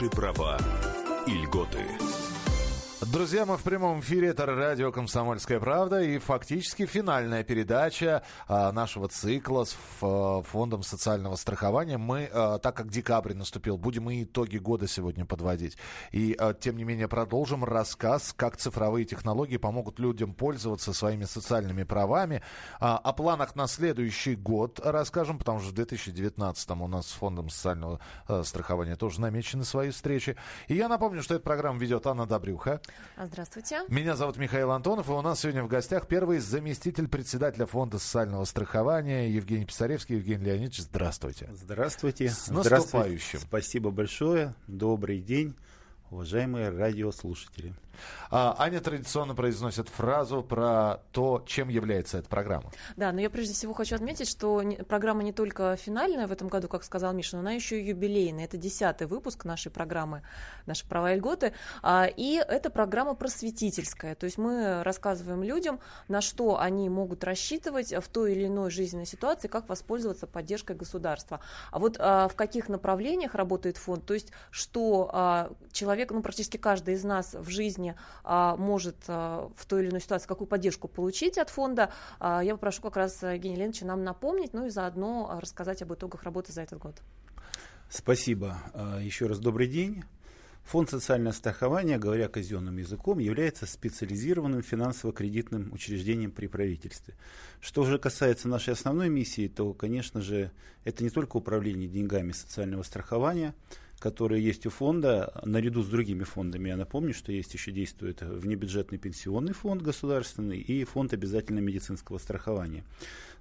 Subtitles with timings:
[0.00, 0.56] Ваши права
[1.26, 1.84] и льготы.
[3.12, 9.08] Друзья, мы в прямом эфире, это радио «Комсомольская правда» и фактически финальная передача а, нашего
[9.08, 11.98] цикла с Фондом социального страхования.
[11.98, 15.76] Мы, а, так как декабрь наступил, будем и итоги года сегодня подводить.
[16.12, 21.82] И, а, тем не менее, продолжим рассказ, как цифровые технологии помогут людям пользоваться своими социальными
[21.82, 22.42] правами.
[22.78, 27.98] О планах на следующий год расскажем, потому что в 2019 у нас с Фондом социального
[28.44, 30.36] страхования тоже намечены свои встречи.
[30.68, 32.80] И я напомню, что эту программу ведет Анна Добрюха.
[33.16, 33.82] Здравствуйте.
[33.88, 38.44] Меня зовут Михаил Антонов, и у нас сегодня в гостях первый заместитель председателя Фонда социального
[38.44, 40.16] страхования Евгений Писаревский.
[40.16, 41.50] Евгений Леонидович, здравствуйте.
[41.52, 42.28] Здравствуйте.
[42.30, 43.40] С наступающим.
[43.40, 44.54] Спасибо большое.
[44.66, 45.54] Добрый день,
[46.10, 47.74] уважаемые радиослушатели.
[48.30, 52.70] А, Аня традиционно произносит фразу про то, чем является эта программа.
[52.96, 56.68] Да, но я прежде всего хочу отметить, что программа не только финальная в этом году,
[56.68, 58.44] как сказал Миша, но она еще и юбилейная.
[58.44, 60.22] Это десятый выпуск нашей программы
[60.66, 61.52] «Наши права и льготы».
[61.82, 64.14] А, и это программа просветительская.
[64.14, 69.06] То есть мы рассказываем людям, на что они могут рассчитывать в той или иной жизненной
[69.06, 71.40] ситуации, как воспользоваться поддержкой государства.
[71.70, 76.94] А вот а, в каких направлениях работает фонд, то есть что человек, ну практически каждый
[76.94, 81.38] из нас в жизни а, может а, в той или иной ситуации какую поддержку получить
[81.38, 85.82] от фонда, а, я попрошу как раз Евгения Леновича нам напомнить, ну и заодно рассказать
[85.82, 86.96] об итогах работы за этот год.
[87.88, 88.56] Спасибо.
[89.00, 90.04] Еще раз добрый день.
[90.64, 97.14] Фонд социального страхования, говоря казенным языком, является специализированным финансово-кредитным учреждением при правительстве.
[97.60, 100.52] Что же касается нашей основной миссии, то, конечно же,
[100.84, 103.52] это не только управление деньгами социального страхования,
[104.00, 106.70] которые есть у фонда, наряду с другими фондами.
[106.70, 112.82] Я напомню, что есть еще действует внебюджетный пенсионный фонд государственный и фонд обязательного медицинского страхования.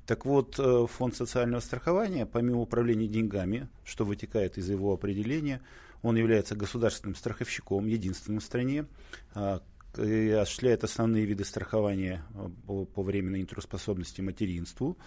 [0.06, 5.62] Так вот, э, фонд социального страхования, помимо управления деньгами, что вытекает из его определения,
[6.02, 8.86] он является государственным страховщиком, единственным в стране,
[9.34, 9.62] а,
[9.94, 14.98] осуществляет основные виды страхования э, по временной нетрудоспособности материнству,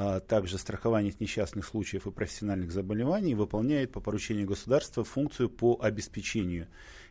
[0.00, 6.68] а также страхование несчастных случаев и профессиональных заболеваний, выполняет по поручению государства функцию по обеспечению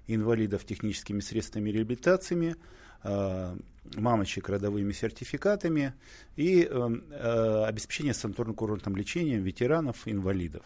[0.07, 2.55] инвалидов техническими средствами реабилитациями,
[3.03, 3.57] а,
[3.97, 5.95] мамочек родовыми сертификатами
[6.37, 10.63] и э, э, обеспечение санаторно-курортным лечением ветеранов, инвалидов.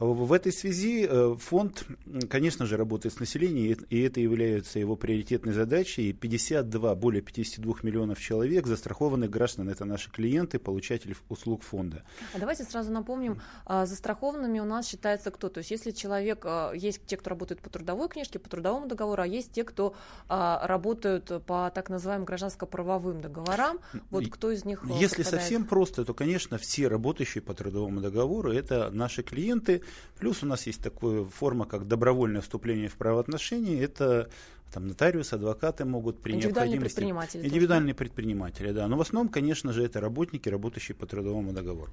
[0.00, 1.84] В этой связи э, фонд,
[2.28, 6.12] конечно же, работает с населением, и это является его приоритетной задачей.
[6.12, 12.02] 52, более 52 миллионов человек, застрахованных граждан, это наши клиенты, получатели услуг фонда.
[12.34, 15.48] А давайте сразу напомним, а, застрахованными у нас считается кто?
[15.48, 19.22] То есть если человек, а, есть те, кто работает по трудовой книжке, по трудовому договору,
[19.22, 19.94] а есть те, кто
[20.28, 23.78] а, работают по так называемым гражданско-правовым договорам,
[24.10, 25.42] вот кто из них Если попадает?
[25.42, 29.82] совсем просто, то, конечно, все работающие по трудовому договору, это наши клиенты,
[30.18, 33.82] Плюс у нас есть такая форма, как добровольное вступление в правоотношения.
[33.82, 34.30] Это
[34.72, 36.96] там нотариусы, адвокаты могут при Индивидуальные необходимости.
[36.96, 37.98] Предприниматели Индивидуальные тоже.
[37.98, 38.88] предприниматели, да.
[38.88, 41.92] Но в основном, конечно же, это работники, работающие по трудовому договору.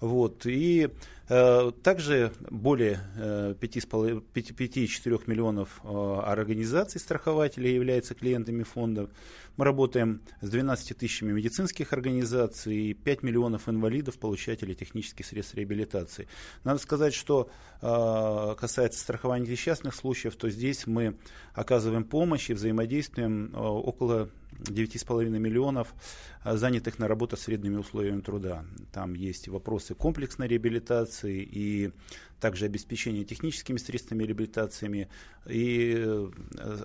[0.00, 0.44] Вот.
[0.46, 0.90] И
[1.28, 9.08] э, также более э, 5,4 миллионов э, организаций страхователей являются клиентами фонда.
[9.56, 16.26] Мы работаем с 12 тысячами медицинских организаций и 5 миллионов инвалидов, получателей технических средств реабилитации.
[16.64, 17.48] Надо сказать, что
[17.80, 21.16] э, касается страхования несчастных случаев, то здесь мы
[21.54, 24.28] оказываем помощь и взаимодействуем э, около
[24.60, 25.94] 9,5 миллионов
[26.42, 28.64] а, занятых на работу с вредными условиями труда.
[28.92, 31.92] Там есть вопросы комплексной реабилитации и
[32.40, 35.08] также обеспечение техническими средствами реабилитациями
[35.46, 36.30] и э,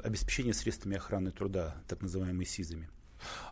[0.04, 2.90] обеспечение средствами охраны труда, так называемыми СИЗами.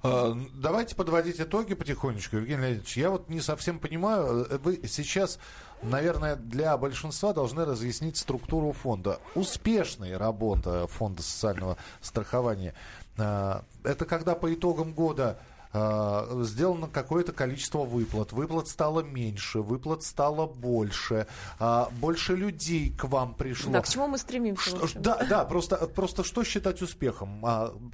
[0.03, 2.97] А, давайте подводить итоги потихонечку, Евгений Леонидович.
[2.97, 5.39] Я вот не совсем понимаю, э, вы сейчас,
[5.81, 9.19] наверное, для большинства должны разъяснить структуру фонда.
[9.35, 12.73] Успешная работа фонда социального страхования
[13.17, 15.39] это когда по итогам года
[15.73, 18.31] а, сделано какое-то количество выплат.
[18.31, 21.27] Выплат стало меньше, выплат стало больше,
[21.59, 23.71] а, больше людей к вам пришло.
[23.71, 24.87] Да, к чему мы стремимся?
[24.87, 27.43] Что, да, да, просто, просто что считать успехом?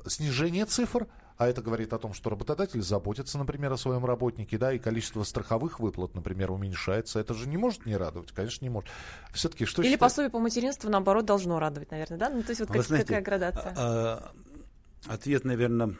[0.06, 1.08] Снижение цифр?
[1.36, 5.24] А это говорит о том, что работодатель заботится, например, о своем работнике, да, и количество
[5.24, 7.20] страховых выплат, например, уменьшается.
[7.20, 8.90] Это же не может не радовать, конечно, не может.
[9.34, 10.00] Все-таки что Или считать?
[10.00, 12.30] пособие по материнству, наоборот, должно радовать, наверное, да?
[12.30, 13.74] Ну, то есть вот как, знаете, какая градация?
[15.08, 15.96] Ответ, наверное,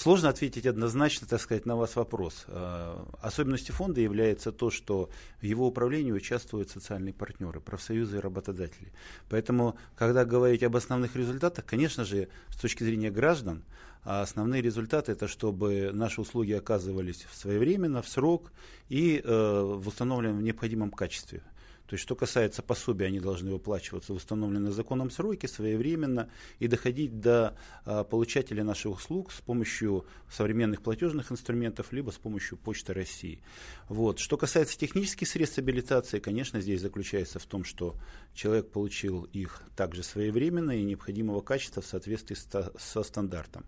[0.00, 2.46] Сложно ответить однозначно, так сказать, на вас вопрос.
[2.48, 5.10] А, особенностью фонда является то, что
[5.42, 8.92] в его управлении участвуют социальные партнеры, профсоюзы и работодатели.
[9.28, 13.62] Поэтому, когда говорить об основных результатах, конечно же, с точки зрения граждан,
[14.02, 18.52] а основные результаты это чтобы наши услуги оказывались своевременно, в срок
[18.88, 21.42] и э, в установленном необходимом качестве.
[21.90, 27.18] То есть, что касается пособия, они должны выплачиваться в установленные законом сроки своевременно и доходить
[27.18, 33.42] до а, получателя наших услуг с помощью современных платежных инструментов, либо с помощью Почты России.
[33.88, 34.20] Вот.
[34.20, 37.96] Что касается технических средств абилитации, конечно, здесь заключается в том, что
[38.34, 43.66] человек получил их также своевременно и необходимого качества в соответствии со стандартом.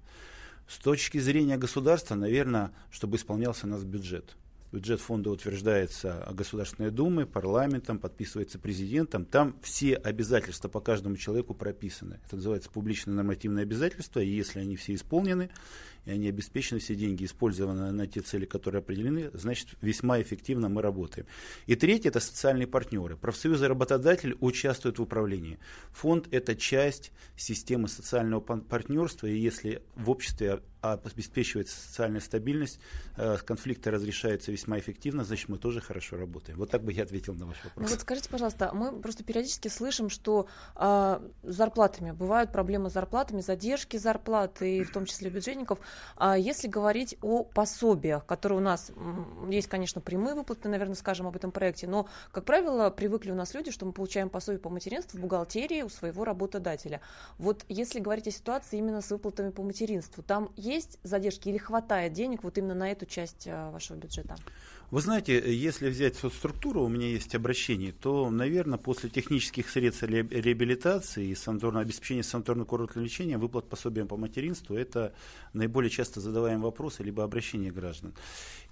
[0.68, 4.36] С точки зрения государства, наверное, чтобы исполнялся у нас бюджет.
[4.72, 9.26] Бюджет фонда утверждается Государственной Думой, парламентом, подписывается президентом.
[9.26, 12.20] Там все обязательства по каждому человеку прописаны.
[12.24, 14.20] Это называется публичное нормативное обязательство.
[14.20, 15.50] И если они все исполнены,
[16.04, 20.82] и они обеспечены, все деньги использованы на те цели, которые определены, значит, весьма эффективно мы
[20.82, 21.26] работаем.
[21.66, 23.16] И третье– это социальные партнеры.
[23.16, 25.58] Профсоюзы работодатель участвуют в управлении.
[25.92, 32.80] Фонд– это часть системы социального партнерства, и если в обществе обеспечивается социальная стабильность,
[33.16, 36.58] э, конфликты разрешаются весьма эффективно, значит, мы тоже хорошо работаем.
[36.58, 37.84] Вот так бы я ответил на ваш вопрос.
[37.84, 43.40] Ну вот скажите, пожалуйста, мы просто периодически слышим, что э, зарплатами бывают проблемы с зарплатами,
[43.40, 45.78] задержки зарплат, и в том числе бюджетников.
[46.16, 48.90] А если говорить о пособиях, которые у нас
[49.48, 53.54] есть, конечно, прямые выплаты, наверное, скажем об этом проекте, но, как правило, привыкли у нас
[53.54, 57.00] люди, что мы получаем пособие по материнству в бухгалтерии у своего работодателя.
[57.38, 62.12] Вот если говорить о ситуации именно с выплатами по материнству, там есть задержки или хватает
[62.12, 64.36] денег вот именно на эту часть а, вашего бюджета?
[64.92, 71.28] Вы знаете, если взять соцструктуру, у меня есть обращение, то, наверное, после технических средств реабилитации
[71.28, 75.14] и санаторного обеспечения санаторно-курортного лечения выплат пособием по материнству– это
[75.54, 78.12] наиболее часто задаваемый вопрос, либо обращение граждан.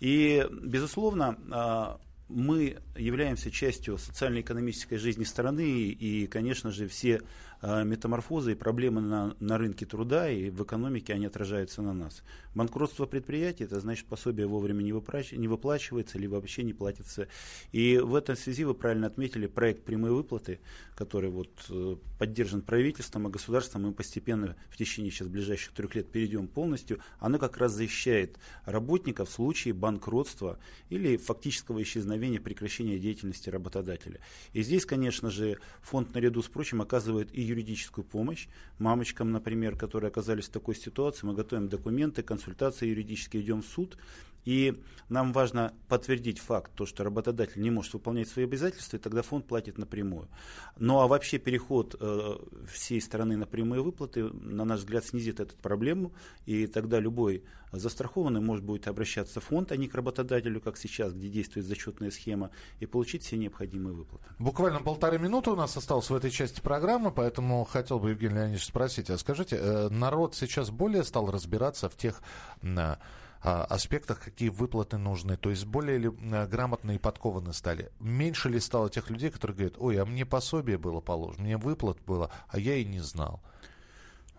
[0.01, 1.99] И, безусловно, а,
[2.31, 7.23] мы являемся частью социально-экономической жизни страны, и, конечно же, все
[7.61, 12.23] а, метаморфозы и проблемы на, на рынке труда и в экономике, они отражаются на нас.
[12.53, 17.29] Банкротство предприятий, это значит пособие вовремя не, выплач, не выплачивается, либо вообще не платится.
[17.71, 20.59] И в этом связи вы правильно отметили проект прямой выплаты,
[20.97, 26.11] который вот э, поддержан правительством и государством, мы постепенно в течение сейчас ближайших трех лет
[26.11, 30.59] перейдем полностью, оно как раз защищает работников в случае банкротства
[30.89, 34.19] или фактического исчезновения, прекращения деятельности работодателя.
[34.55, 38.49] И здесь, конечно же, фонд наряду с прочим оказывает и юридическую помощь
[38.81, 41.27] мамочкам, например, которые оказались в такой ситуации.
[41.27, 42.40] Мы готовим документы, консультации
[42.87, 43.97] юридически идем в суд.
[44.45, 49.23] И нам важно подтвердить факт, то, что работодатель не может выполнять свои обязательства, и тогда
[49.23, 50.29] фонд платит напрямую.
[50.77, 52.37] Ну а вообще переход э,
[52.73, 56.13] всей страны на прямые выплаты, на наш взгляд, снизит эту проблему,
[56.47, 61.13] и тогда любой застрахованный может будет обращаться в фонд, а не к работодателю, как сейчас,
[61.13, 62.51] где действует зачетная схема,
[62.81, 64.25] и получить все необходимые выплаты.
[64.39, 68.65] Буквально полторы минуты у нас осталось в этой части программы, поэтому хотел бы, Евгений Леонидович,
[68.65, 72.23] спросить, а скажите, э, народ сейчас более стал разбираться в тех
[72.63, 72.99] а,
[73.41, 75.37] аспектах, какие выплаты нужны.
[75.37, 77.91] То есть более ли а, грамотно и подкованы стали.
[77.99, 81.99] Меньше ли стало тех людей, которые говорят, ой, а мне пособие было положено, мне выплат
[82.07, 83.41] было, а я и не знал.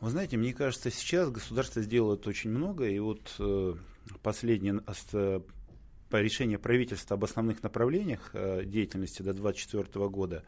[0.01, 3.75] Вы знаете, мне кажется, сейчас государство сделает очень много, и вот э,
[4.24, 4.81] последнее
[5.13, 5.42] э,
[6.09, 10.44] по решению правительства об основных направлениях э, деятельности до 2024 года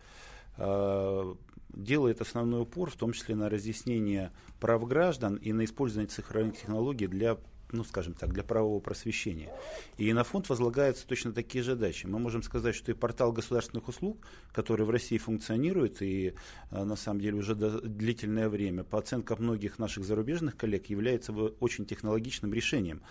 [0.57, 1.35] э,
[1.69, 7.07] делает основной упор, в том числе на разъяснение прав граждан и на использование цифровых технологий
[7.07, 7.38] для
[7.73, 9.51] ну, скажем так, для правового просвещения.
[9.97, 12.05] И на фонд возлагаются точно такие же задачи.
[12.05, 16.33] Мы можем сказать, что и портал государственных услуг, который в России функционирует и
[16.71, 21.85] э, на самом деле уже длительное время, по оценкам многих наших зарубежных коллег, является очень
[21.85, 23.01] технологичным решением.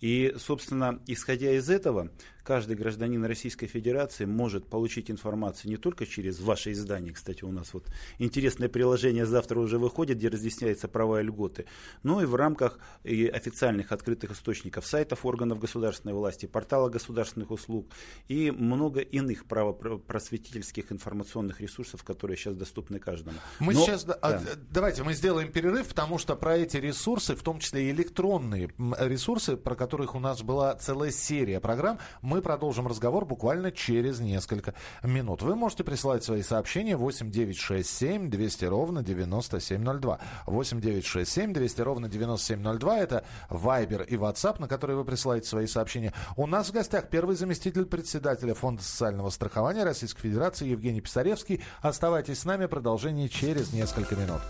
[0.00, 2.10] И, собственно, исходя из этого,
[2.46, 7.74] каждый гражданин Российской Федерации может получить информацию не только через ваше издание, кстати, у нас
[7.74, 7.88] вот
[8.18, 11.66] интересное приложение завтра уже выходит, где разъясняются права и льготы,
[12.04, 17.88] но и в рамках и официальных открытых источников, сайтов органов государственной власти, портала государственных услуг
[18.28, 23.38] и много иных правопросветительских информационных ресурсов, которые сейчас доступны каждому.
[23.58, 24.42] Мы но, сейчас, а, да.
[24.70, 29.56] давайте мы сделаем перерыв, потому что про эти ресурсы, в том числе и электронные ресурсы,
[29.56, 34.74] про которых у нас была целая серия программ, мы мы продолжим разговор буквально через несколько
[35.02, 35.40] минут.
[35.40, 40.18] Вы можете присылать свои сообщения 8 9 6 7 200 ровно 9702.
[40.44, 42.98] 8 9 6 7 200 ровно 9702.
[42.98, 46.12] Это Viber и WhatsApp, на которые вы присылаете свои сообщения.
[46.36, 51.62] У нас в гостях первый заместитель председателя Фонда социального страхования Российской Федерации Евгений Писаревский.
[51.80, 52.66] Оставайтесь с нами.
[52.66, 54.42] Продолжение через несколько минут.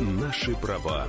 [0.00, 1.08] Наши права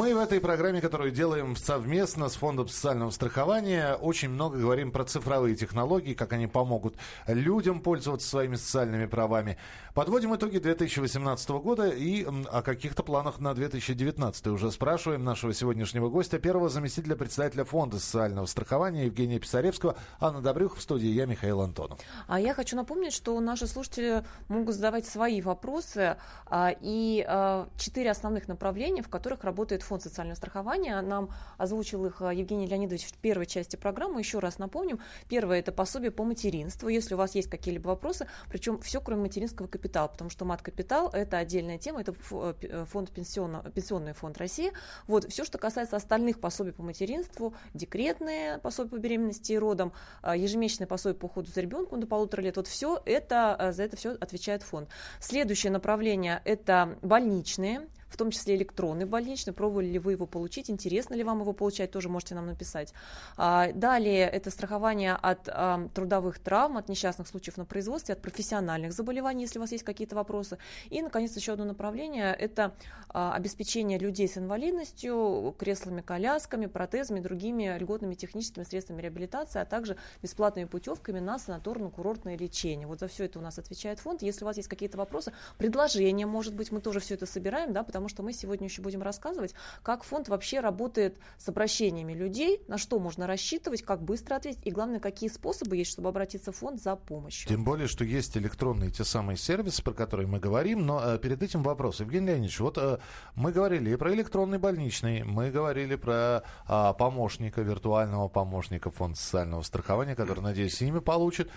[0.00, 5.04] Мы в этой программе, которую делаем совместно с Фондом социального страхования, очень много говорим про
[5.04, 6.94] цифровые технологии, как они помогут
[7.26, 9.58] людям пользоваться своими социальными правами.
[9.92, 16.38] Подводим итоги 2018 года и о каких-то планах на 2019 уже спрашиваем нашего сегодняшнего гостя,
[16.38, 19.96] первого заместителя председателя Фонда социального страхования Евгения Писаревского.
[20.18, 21.98] Анна Добрюх в студии, я Михаил Антонов.
[22.26, 26.16] А я хочу напомнить, что наши слушатели могут задавать свои вопросы
[26.46, 31.00] а, и а, четыре основных направления, в которых работает фонд социального страхования.
[31.00, 34.20] Нам озвучил их э, Евгений Леонидович в первой части программы.
[34.20, 35.00] Еще раз напомним.
[35.28, 36.88] Первое– это пособие по материнству.
[36.88, 41.38] Если у вас есть какие-либо вопросы, причем все, кроме материнского капитала, потому что мат-капитал– это
[41.38, 44.72] отдельная тема, это э, э, фонд пенсионного, пенсионный фонд России.
[45.08, 49.92] Вот, все, что касается остальных пособий по материнству, декретные пособия по беременности и родам,
[50.22, 54.10] ежемесячное пособие по уходу за ребенком до полутора лет, вот все это, за это все
[54.12, 54.88] отвечает фонд.
[55.18, 59.52] Следующее направление– это больничные в том числе электронный больничный.
[59.52, 60.68] Пробовали ли вы его получить?
[60.68, 61.90] Интересно ли вам его получать?
[61.90, 62.92] Тоже можете нам написать.
[63.36, 68.92] А, далее это страхование от а, трудовых травм, от несчастных случаев на производстве, от профессиональных
[68.92, 70.58] заболеваний, если у вас есть какие-то вопросы.
[70.90, 72.74] И, наконец, еще одно направление– это
[73.08, 79.96] а, обеспечение людей с инвалидностью, креслами, колясками, протезами, другими льготными техническими средствами реабилитации, а также
[80.22, 82.86] бесплатными путевками на санаторно-курортное лечение.
[82.86, 84.22] Вот за все это у нас отвечает фонд.
[84.22, 87.82] Если у вас есть какие-то вопросы, предложения, может быть, мы тоже все это собираем, да,
[87.82, 92.62] потому потому что мы сегодня еще будем рассказывать, как фонд вообще работает с обращениями людей,
[92.66, 96.56] на что можно рассчитывать, как быстро ответить, и главное, какие способы есть, чтобы обратиться в
[96.56, 97.46] фонд за помощью.
[97.46, 101.42] Тем более, что есть электронные те самые сервисы, про которые мы говорим, но э, перед
[101.42, 102.00] этим вопрос.
[102.00, 102.98] Евгений Леонидович, вот э,
[103.34, 109.60] мы говорили и про электронный больничный, мы говорили про э, помощника, виртуального помощника фонда социального
[109.60, 111.50] страхования, который, надеюсь, с ними получит.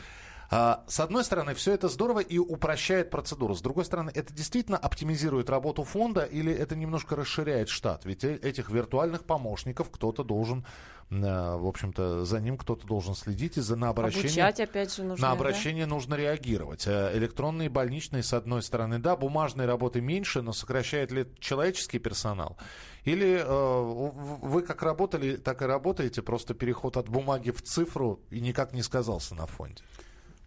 [0.56, 3.56] А, с одной стороны, все это здорово и упрощает процедуру.
[3.56, 8.06] С другой стороны, это действительно оптимизирует работу фонда или это немножко расширяет штат?
[8.06, 10.64] Ведь э, этих виртуальных помощников кто-то должен
[11.10, 15.02] э, в общем-то, за ним кто-то должен следить, и за, на обращение, Обучать, опять же,
[15.02, 15.90] нужно, на обращение да?
[15.90, 16.86] нужно реагировать.
[16.86, 22.58] Э, электронные больничные, с одной стороны, да, бумажной работы меньше, но сокращает ли человеческий персонал?
[23.06, 23.82] Или э,
[24.44, 28.84] вы как работали, так и работаете, просто переход от бумаги в цифру и никак не
[28.84, 29.82] сказался на фонде?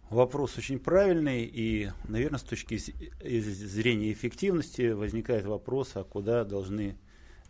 [0.09, 6.97] Вопрос очень правильный, и, наверное, с точки зрения эффективности возникает вопрос, а куда должны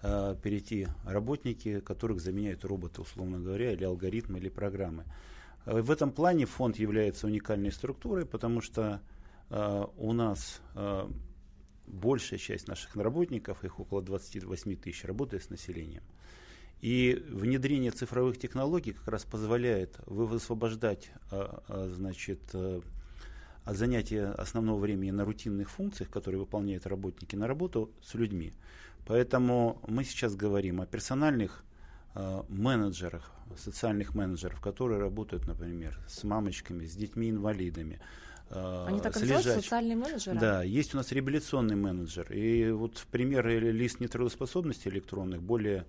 [0.01, 5.05] э, перейти работники, которых заменяют роботы, условно говоря, или алгоритмы, или программы.
[5.67, 9.01] Э, в этом плане фонд является уникальной структурой, потому что
[9.51, 11.07] э, у нас э,
[11.85, 16.03] большая часть наших работников, их около 28 тысяч, работает с населением.
[16.81, 22.81] И внедрение цифровых технологий как раз позволяет высвобождать а, а, значит, э,
[23.63, 28.53] от занятия основного времени на рутинных функциях, которые выполняют работники, на работу с людьми.
[29.07, 31.63] Поэтому мы сейчас говорим о персональных
[32.13, 37.99] э, менеджерах, социальных менеджерах, которые работают, например, с мамочками, с детьми-инвалидами.
[38.49, 40.39] Они так называются, социальные менеджеры?
[40.39, 42.31] Да, есть у нас реабилитационный менеджер.
[42.31, 45.85] И вот в пример лист нетрудоспособности электронных более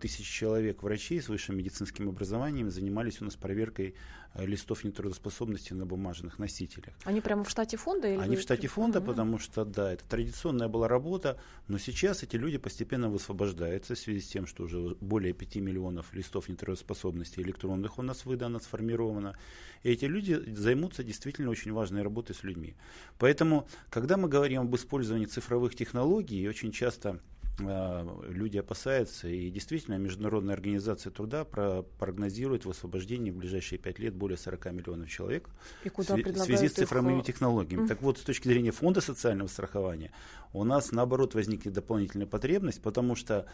[0.00, 3.94] тысяч человек врачей с высшим медицинским образованием занимались у нас проверкой
[4.34, 6.94] э, листов нетрудоспособности на бумажных носителях.
[7.04, 8.08] Они прямо в штате фонда?
[8.08, 9.08] Или Они в штате фонда, угу.
[9.08, 14.20] потому что, да, это традиционная была работа, но сейчас эти люди постепенно высвобождаются в связи
[14.20, 19.36] с тем, что уже более 5 миллионов листов нетрудоспособности электронных у нас выдано, сформировано.
[19.82, 22.76] И эти люди займутся действительно очень важной работой с людьми.
[23.18, 29.96] Поэтому, когда мы говорим об использовании цифровых технологий, очень часто Э, люди опасаются, и действительно
[29.96, 35.48] Международная организация труда прогнозирует высвобождение в ближайшие пять лет более 40 миллионов человек
[35.84, 37.24] и куда в связи с цифровыми их...
[37.24, 37.84] технологиями.
[37.84, 37.88] Mm.
[37.88, 40.12] Так вот, с точки зрения фонда социального страхования,
[40.52, 43.46] у нас наоборот возникнет дополнительная потребность, потому что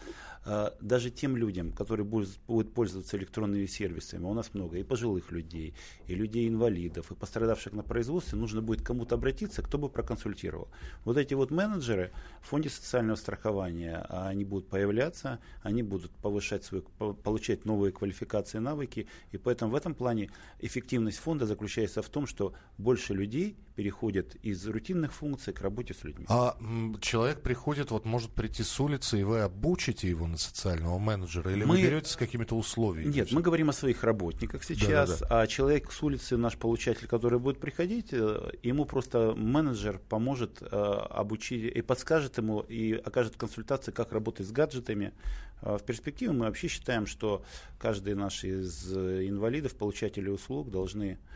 [0.45, 5.31] э, даже тем людям, которые будут, будут пользоваться электронными сервисами, у нас много и пожилых
[5.31, 5.75] людей,
[6.07, 10.69] и людей-инвалидов, и пострадавших на производстве, нужно будет кому-то обратиться, кто бы проконсультировал.
[11.05, 16.63] Вот эти вот менеджеры в фонде социального страхования, а они будут появляться, они будут повышать
[16.63, 22.27] свою, получать новые квалификации, навыки, и поэтому в этом плане эффективность фонда заключается в том,
[22.27, 26.25] что больше людей переходят из рутинных функций к работе с людьми.
[26.29, 26.55] А
[27.01, 31.63] человек приходит, вот может прийти с улицы, и вы обучите его на социального менеджера, или
[31.63, 31.75] мы...
[31.75, 33.11] вы берете с какими-то условиями?
[33.11, 35.41] Нет, мы говорим о своих работниках сейчас, да, да, да.
[35.41, 40.65] а человек с улицы, наш получатель, который будет приходить, э, ему просто менеджер поможет э,
[40.65, 45.13] обучить и подскажет ему, и окажет консультацию, как работать с гаджетами,
[45.61, 47.43] А в перспективе мы вообще считаем, что
[47.79, 51.32] каждый наш из инвалидов, получателей услуг, должны Э,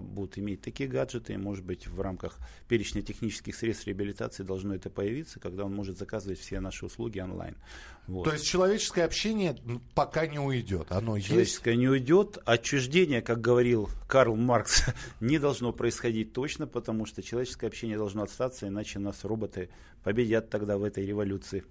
[0.00, 2.38] будут иметь такие гаджеты, может быть, в рамках
[2.68, 7.56] перечня технических средств реабилитации должно это появиться, когда он может заказывать все наши услуги онлайн.
[8.06, 8.24] Вот.
[8.24, 9.56] То есть человеческое общение
[9.94, 11.80] пока не уйдет, оно человеческое есть?
[11.80, 14.84] не уйдет, отчуждение, как говорил Карл Маркс,
[15.20, 19.70] не должно происходить точно, потому что человеческое общение должно остаться, иначе нас роботы
[20.02, 21.64] победят тогда в этой революции.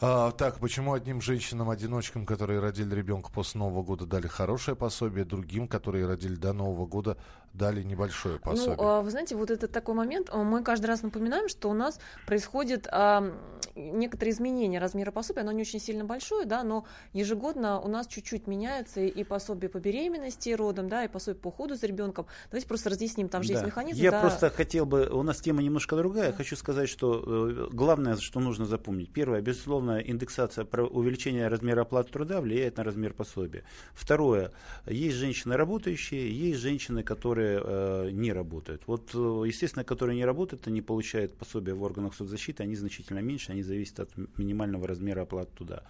[0.00, 5.68] А, так, почему одним женщинам-одиночкам, которые родили ребенка после Нового года, дали хорошее пособие, другим,
[5.68, 7.16] которые родили до Нового года,
[7.54, 8.76] дали небольшое ну, пособие?
[8.76, 10.28] Ну, вы знаете, вот это такой момент.
[10.30, 13.32] А, мы каждый раз напоминаем, что у нас происходит а,
[13.74, 15.42] некоторые изменения размера пособия.
[15.42, 19.78] Оно не очень сильно большое, да, но ежегодно у нас чуть-чуть меняется и пособие по
[19.78, 22.26] беременности и родам, да, и пособие по уходу за ребенком.
[22.50, 23.54] Давайте просто разъясним, там же да.
[23.54, 24.00] есть механизм.
[24.00, 24.20] Я да.
[24.20, 26.32] просто хотел бы, у нас тема немножко другая.
[26.32, 26.36] Да.
[26.36, 29.12] Хочу сказать, что э, главное, что нужно запомнить.
[29.12, 33.62] Первое, безусловно, индексация, увеличение размера оплаты труда влияет на размер пособия.
[33.94, 34.50] Второе,
[34.86, 38.82] есть женщины работающие, есть женщины, которые э, не работают.
[38.86, 43.52] Вот, э, естественно, которые не работают, они получают пособие в органах соцзащиты, они значительно меньше,
[43.52, 45.82] они зависят от минимального размера оплаты труда.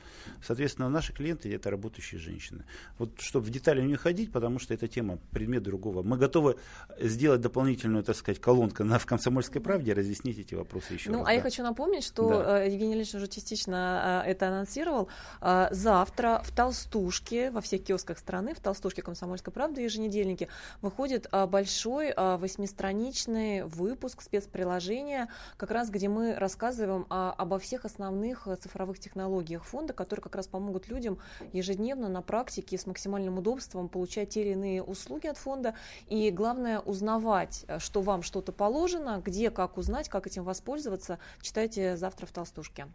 [0.43, 2.65] Соответственно, наши клиенты это работающие женщины.
[2.99, 6.03] Вот чтобы в детали не ходить, потому что эта тема предмет другого.
[6.03, 6.57] Мы готовы
[7.01, 11.27] сделать дополнительную, так сказать, колонку на в комсомольской правде, разъяснить эти вопросы еще ну, раз.
[11.27, 11.33] а да.
[11.33, 12.65] я хочу напомнить, что да.
[12.65, 13.54] Э, Евгений Ильич уже частично
[14.03, 15.09] а, это анонсировал.
[15.41, 20.49] А, завтра в Толстушке, во всех киосках страны, в Толстушке «Комсомольской правды» еженедельники,
[20.83, 28.99] выходит а, большой восьмистраничный выпуск спецприложения, как раз где мы рассказываем обо всех основных цифровых
[28.99, 31.19] технологиях фонда, которые как раз помогут людям
[31.53, 35.75] ежедневно на практике с максимальным удобством получать те или иные услуги от фонда.
[36.09, 42.27] И главное узнавать, что вам что-то положено, где, как узнать, как этим воспользоваться, читайте завтра
[42.27, 42.87] в Толстушке.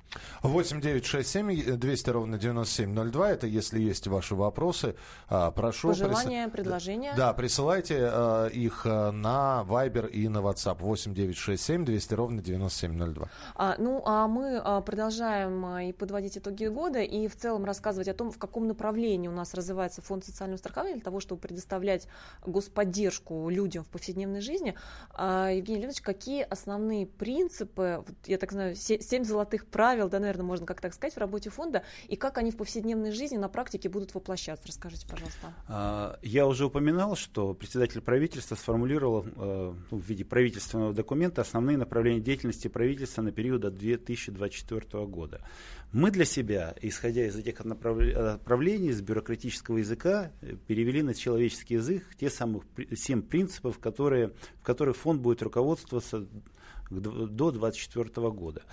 [0.50, 3.32] 8 967 200 ровно 9702.
[3.32, 4.96] Это если есть ваши вопросы.
[5.28, 5.90] А, прошу.
[5.90, 6.54] Пожелания, прис...
[6.54, 7.14] предложения.
[7.16, 10.78] Да, присылайте а, их а, на Viber и на WhatsApp.
[10.80, 13.30] 8 967 200 ровно 9702.
[13.56, 18.32] А, ну, а мы продолжаем и подводить итоги года и в целом рассказывать о том,
[18.32, 22.08] в каком направлении у нас развивается фонд социального страхования для того, чтобы предоставлять
[22.46, 24.76] господдержку людям в повседневной жизни.
[25.18, 30.80] Евгений Леонидович, какие основные принципы, я так знаю, семь золотых правил, да, наверное, можно как
[30.82, 34.68] так сказать, в работе фонда, и как они в повседневной жизни на практике будут воплощаться?
[34.68, 35.54] Расскажите, пожалуйста.
[35.68, 41.78] А, я уже упоминал, что председатель правительства сформулировал э, ну, в виде правительственного документа основные
[41.78, 45.42] направления деятельности правительства на период до 2024 года.
[45.92, 52.04] Мы для себя, исходя из этих направлений, с бюрократического языка, э, перевели на человеческий язык
[52.20, 52.64] те самых
[52.96, 56.28] семь принципов, которые, в которых фонд будет руководствоваться
[56.90, 58.64] до 2024 года.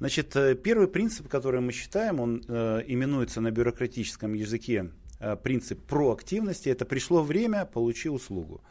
[0.00, 5.82] Значит, э, первый принцип, который мы считаем, он э, именуется на бюрократическом языке э, принцип
[5.82, 6.70] проактивности.
[6.70, 8.62] Это пришло время, получи услугу.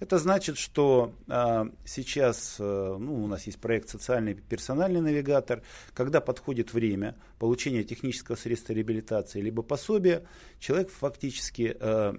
[0.00, 5.60] Это значит, что э, сейчас э, ну, у нас есть проект «Социальный персональный навигатор».
[5.92, 10.24] Когда подходит время получения технического средства реабилитации либо пособия,
[10.58, 12.14] человек фактически э,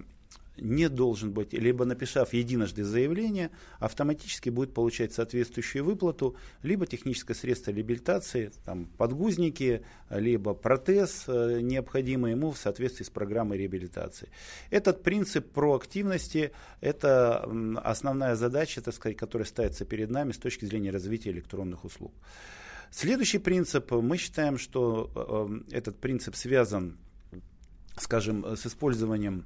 [0.60, 7.70] не должен быть, либо написав единожды заявление, автоматически будет получать соответствующую выплату, либо техническое средство
[7.70, 14.28] реабилитации, там, подгузники, либо протез, э, необходимый ему в соответствии с программой реабилитации.
[14.70, 17.48] Этот принцип проактивности– это
[17.82, 22.12] основная задача, так сказать, которая ставится перед нами с точки зрения развития электронных услуг.
[22.90, 26.98] Следующий принцип, мы считаем, что э, э, этот принцип связан,
[27.96, 29.44] скажем, с использованием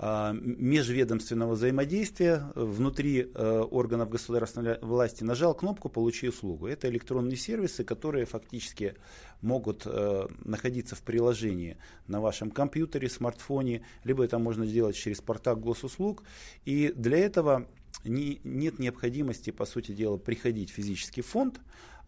[0.00, 6.66] межведомственного взаимодействия внутри э, органов государственной власти, нажал кнопку «Получи услугу».
[6.66, 8.96] Это электронные сервисы, которые фактически
[9.42, 11.76] могут э, находиться в приложении
[12.08, 16.24] на вашем компьютере, смартфоне, либо это можно сделать через портал госуслуг.
[16.64, 17.68] И для этого
[18.04, 21.60] не, нет необходимости, по сути дела, приходить в физический фонд,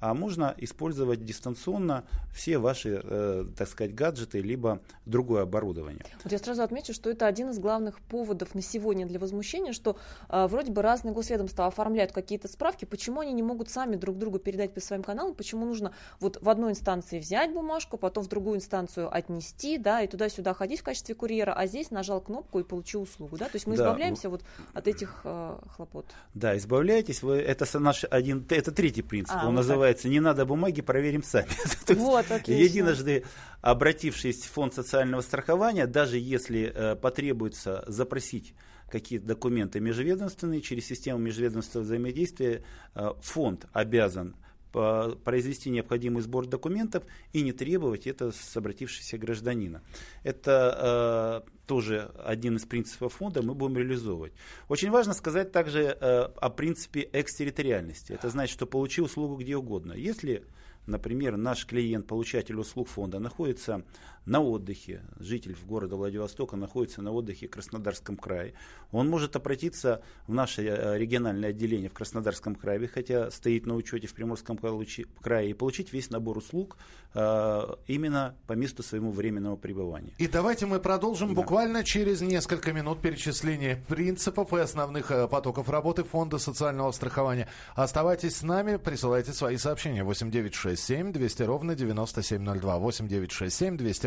[0.05, 6.05] а можно использовать дистанционно все ваши, э, так сказать, гаджеты, либо другое оборудование.
[6.23, 9.97] Вот я сразу отмечу, что это один из главных поводов на сегодня для возмущения, что
[10.29, 14.39] э, вроде бы разные госведомства оформляют какие-то справки, почему они не могут сами друг другу
[14.39, 18.59] передать по своим каналам, почему нужно вот в одной инстанции взять бумажку, потом в другую
[18.59, 23.01] инстанцию отнести, да, и туда-сюда ходить в качестве курьера, а здесь нажал кнопку и получил
[23.01, 23.85] услугу, да, то есть мы да.
[23.85, 24.43] избавляемся вот
[24.75, 26.05] от этих э, хлопот.
[26.35, 30.45] Да, избавляетесь, вы, это наш один, это третий принцип, а, он называется называется «Не надо
[30.45, 31.49] бумаги, проверим сами».
[31.95, 32.63] Вот, отлично.
[32.63, 33.25] Единожды
[33.61, 38.55] обратившись в фонд социального страхования, даже если э, потребуется запросить
[38.91, 44.37] какие-то документы межведомственные через систему межведомственного взаимодействия, э, фонд обязан
[44.75, 49.83] произвести необходимый сбор документов и не требовать это с обратившегося гражданина.
[50.23, 54.33] Это э, тоже один из принципов фонда мы будем реализовывать.
[54.69, 58.13] Очень важно сказать также э, о принципе экстерриториальности.
[58.13, 59.93] Это значит, что получи услугу где угодно.
[59.93, 60.45] Если
[60.87, 63.85] например, наш клиент, получатель услуг фонда, находится
[64.27, 68.55] на отдыхе, житель города Владивостока находится на отдыхе в Краснодарском крае,
[68.93, 74.07] он может обратиться в наше э, региональное отделение в Краснодарском крае, хотя стоит на учете
[74.07, 76.77] в Приморском крае, и получить весь набор услуг
[77.15, 80.13] э, именно по месту своему временного пребывания.
[80.19, 81.35] И давайте мы продолжим да.
[81.35, 87.49] буквально через несколько минут перечисление принципов и основных э, потоков работы Фонда социального страхования.
[87.75, 94.07] Оставайтесь с нами, присылайте свои сообщения 8967 200 ровно 9702 8967 200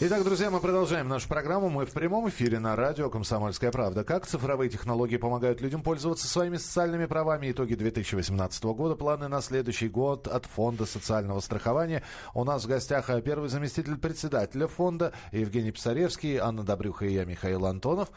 [0.00, 1.70] Итак, друзья, мы продолжаем нашу программу.
[1.70, 4.04] Мы в прямом эфире на радио «Комсомольская правда».
[4.04, 7.50] Как цифровые технологии помогают людям пользоваться своими социальными правами?
[7.50, 8.94] Итоги 2018 года.
[8.94, 12.04] Планы на следующий год от Фонда социального страхования.
[12.32, 17.24] У нас в гостях э, первый заместитель председателя фонда Евгений Писаревский, Анна Добрюха и я,
[17.24, 18.12] Михаил Антонов.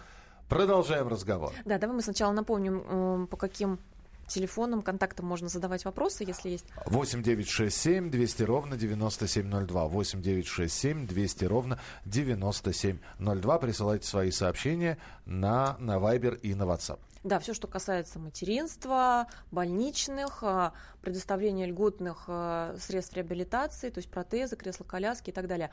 [0.50, 1.52] Продолжаем разговор.
[1.66, 3.80] Да, давай мы сначала напомним, по каким
[4.28, 6.66] телефоном, контактом можно задавать вопросы, если есть.
[6.86, 9.88] 8 9 6 7 200 ровно 9702.
[9.88, 13.60] 8 9 6 7 200 ровно 9702.
[13.60, 17.00] Присылайте свои сообщения на, на Viber и на WhatsApp.
[17.24, 24.56] Да, все, что касается материнства, больничных, а, предоставления льготных а, средств реабилитации, то есть протезы,
[24.56, 25.70] кресла-коляски и так далее.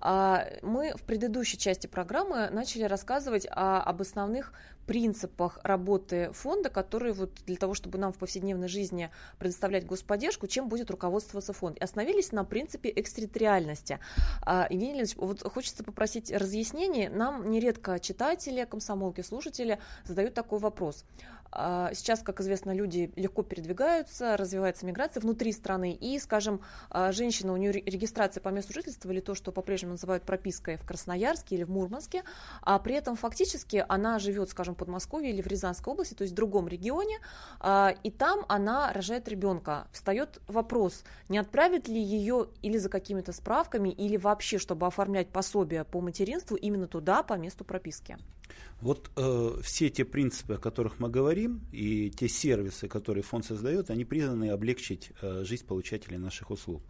[0.00, 4.52] А, мы в предыдущей части программы начали рассказывать об основных
[4.86, 10.68] принципах работы фонда, которые вот для того, чтобы нам в повседневной жизни предоставлять господдержку, чем
[10.68, 11.78] будет руководствоваться фонд.
[11.78, 13.98] И остановились на принципе экстерриториальности.
[14.70, 17.08] Евгений Ильич, вот хочется попросить разъяснений.
[17.08, 21.04] Нам нередко читатели, комсомолки, слушатели задают такой вопрос.
[21.41, 26.60] А, сейчас, как известно, люди легко передвигаются, развивается миграция внутри страны, и, скажем,
[26.90, 30.86] а, женщина, у нее регистрация по месту жительства или то, что по-прежнему называют пропиской в
[30.86, 32.24] Красноярске или в Мурманске,
[32.62, 36.32] а при этом фактически она живет, скажем, в Подмосковье или в Рязанской области, то есть
[36.32, 37.18] в другом регионе,
[37.60, 39.86] а, и там она рожает ребенка.
[39.92, 45.84] Встает вопрос, не отправит ли ее или за какими-то справками, или вообще, чтобы оформлять пособие
[45.84, 48.16] по материнству именно туда, по месту прописки.
[48.80, 53.90] Вот э, все те принципы, о которых мы говорим, и те сервисы, которые фонд создает,
[53.90, 56.82] они призваны облегчить э, жизнь получателей наших услуг.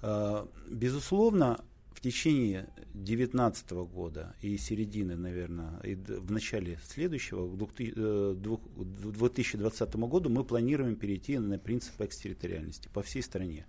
[0.00, 1.62] Э, безусловно,
[1.98, 10.30] в течение 2019 года и середины, наверное, и в начале следующего, к 2020 э, году,
[10.30, 13.66] мы планируем перейти на принцип экстерриториальности по всей стране.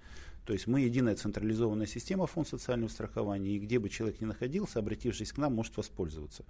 [0.49, 4.79] То есть мы единая централизованная система фонд социального страхования, и где бы человек ни находился,
[4.79, 6.43] обратившись к нам, может воспользоваться.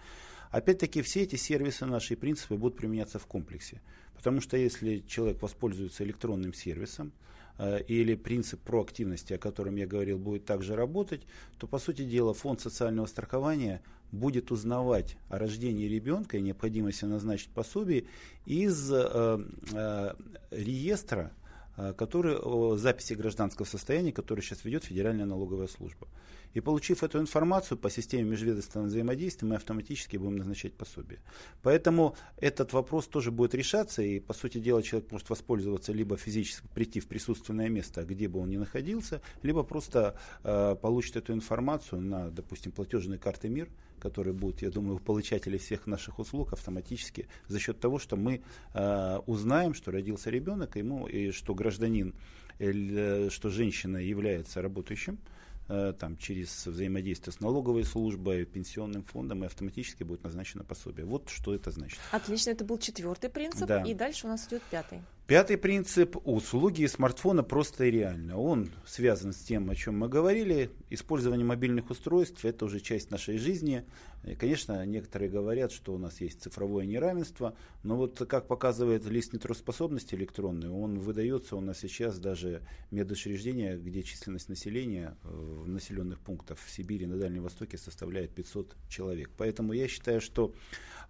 [0.51, 3.81] Опять-таки все эти сервисы, наши принципы будут применяться в комплексе.
[4.15, 7.11] Потому что если человек воспользуется электронным сервисом,
[7.57, 11.23] э, или принцип проактивности, о котором я говорил, будет также работать,
[11.57, 13.81] то, по сути дела, фонд социального страхования
[14.13, 18.05] будет узнавать о рождении ребенка и необходимости назначить пособие
[18.45, 20.13] из э, э,
[20.51, 21.33] реестра
[21.97, 26.07] который, о записи гражданского состояния, который сейчас ведет Федеральная налоговая служба.
[26.53, 31.19] И получив эту информацию по системе межведомственного взаимодействия, мы автоматически будем назначать пособие.
[31.61, 36.65] Поэтому этот вопрос тоже будет решаться, и, по сути дела, человек может воспользоваться либо физически
[36.73, 42.01] прийти в присутственное место, где бы он ни находился, либо просто э, получит эту информацию
[42.01, 47.27] на, допустим, платежные карты МИР, которые будут, я думаю, у получателей всех наших услуг автоматически
[47.47, 48.41] за счет того, что мы
[48.73, 52.15] э, узнаем, что родился ребенок, ему, и что гражданин,
[52.57, 55.38] э, что женщина является работающим, Э,
[55.69, 61.05] там, через взаимодействие с налоговой службой, пенсионным фондом, и автоматически будет назначено пособие.
[61.05, 61.99] Вот что это значит.
[62.11, 63.83] Отлично, это был четвертый принцип, да.
[63.83, 65.01] и дальше у нас идет пятый.
[65.29, 68.39] Пятый принцип– услуги смартфона просто и реально.
[68.39, 70.71] Он связан с тем, о чем мы говорили.
[70.89, 73.85] Использование мобильных устройств– это уже часть нашей жизни.
[74.23, 79.31] И, конечно, некоторые говорят, что у нас есть цифровое неравенство, но вот как показывает лист
[79.31, 86.19] нетрудоспособности электронный, он выдается у нас сейчас даже медучреждения, где численность населения э, в населенных
[86.21, 89.29] пунктах в Сибири, на Дальнем Востоке составляет 500 человек.
[89.37, 90.55] Поэтому я считаю, что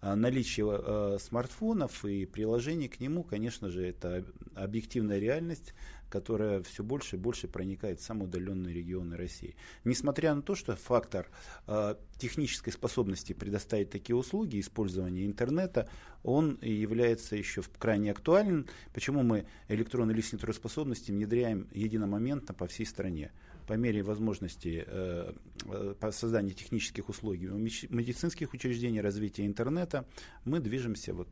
[0.01, 5.73] наличие э, смартфонов и приложений к нему, конечно же, это объективная реальность,
[6.09, 9.55] которая все больше и больше проникает в самые удаленные регионы России.
[9.83, 11.27] Несмотря на то, что фактор
[11.67, 15.89] э, технической способности предоставить такие услуги, использования интернета,
[16.23, 18.67] он является еще крайне актуальным.
[18.93, 23.31] Почему мы электронные личные трудоспособности внедряем единомоментно по всей стране?
[23.69, 25.33] По мере возможности э,
[25.65, 30.07] э, по созданию технических услуг медицинских учреждений, развития интернета,
[30.43, 31.27] мы движемся вот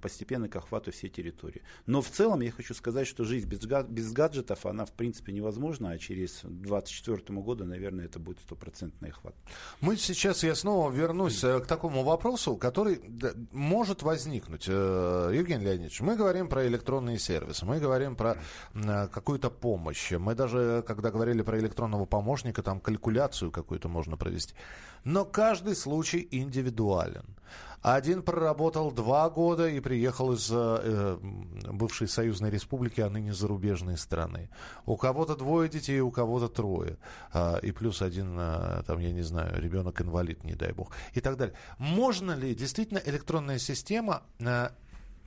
[0.00, 1.62] постепенно к охвату всей территории.
[1.86, 5.90] Но в целом я хочу сказать, что жизнь без, без гаджетов, она в принципе невозможна,
[5.90, 9.34] а через 2024 году, наверное, это будет стопроцентный охват.
[9.80, 13.00] Мы сейчас, я снова вернусь э, к такому вопросу, который
[13.50, 14.66] может возникнуть.
[14.68, 18.36] Э, Евгений Леонидович, мы говорим про электронные сервисы, мы говорим про
[18.74, 20.12] э, какую-то помощь.
[20.12, 24.54] Мы даже, когда говорили про электронного помощника, там калькуляцию какую-то можно провести.
[25.04, 27.24] Но каждый случай индивидуален.
[27.82, 31.18] Один проработал два года и приехал из э,
[31.72, 34.50] бывшей союзной республики, а ныне зарубежной страны.
[34.86, 36.96] У кого-то двое детей, у кого-то трое.
[37.34, 40.92] Э, и плюс один, э, там, я не знаю, ребенок-инвалид, не дай бог.
[41.14, 41.56] И так далее.
[41.78, 44.68] Можно ли действительно электронная система э,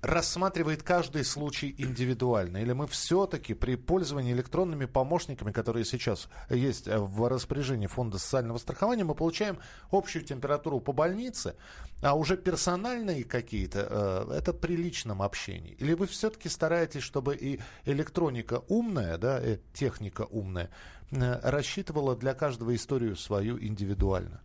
[0.05, 2.57] рассматривает каждый случай индивидуально?
[2.57, 9.03] Или мы все-таки при пользовании электронными помощниками, которые сейчас есть в распоряжении Фонда социального страхования,
[9.03, 9.57] мы получаем
[9.91, 11.55] общую температуру по больнице,
[12.01, 15.73] а уже персональные какие-то, э, это при личном общении?
[15.73, 19.41] Или вы все-таки стараетесь, чтобы и электроника умная, да,
[19.73, 20.69] техника умная,
[21.11, 24.41] э, рассчитывала для каждого историю свою индивидуально?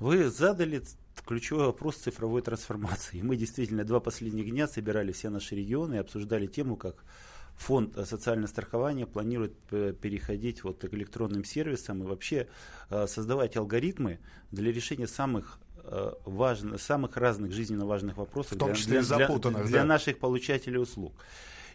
[0.00, 0.82] Вы задали
[1.22, 3.18] ключевой вопрос цифровой трансформации.
[3.18, 7.04] И мы действительно два последних дня собирали все наши регионы и обсуждали тему, как
[7.56, 12.48] фонд социального страхования планирует э, переходить вот к электронным сервисам и вообще
[12.90, 14.18] э, создавать алгоритмы
[14.50, 20.18] для решения самых э, важных, самых разных жизненно важных вопросов для, для, для, для наших
[20.18, 21.14] получателей услуг.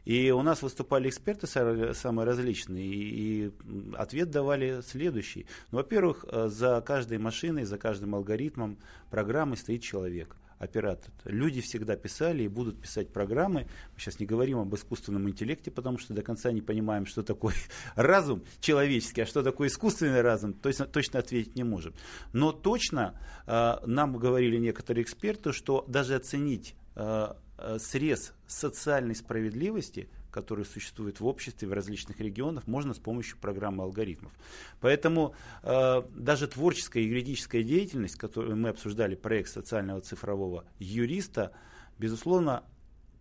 [0.05, 3.51] И у нас выступали эксперты самые различные, и
[3.97, 5.45] ответ давали следующий.
[5.71, 8.77] Ну, во-первых, э, за каждой машиной, за каждым алгоритмом
[9.09, 11.11] программы стоит человек оператор.
[11.23, 13.67] Люди всегда писали и будут писать программы.
[13.93, 17.55] Мы сейчас не говорим об искусственном интеллекте, потому что до конца не понимаем, что такое
[17.95, 21.93] разум человеческий, а что такое искусственный разум, точно, точно ответить не можем.
[22.33, 27.33] Но точно э, нам говорили некоторые эксперты, что даже оценить э,
[27.79, 34.31] срез социальной справедливости, который существует в обществе в различных регионах, можно с помощью программы алгоритмов.
[34.79, 41.51] Поэтому э, даже творческая юридическая деятельность, которую мы обсуждали, проект социального цифрового юриста,
[41.97, 42.63] безусловно,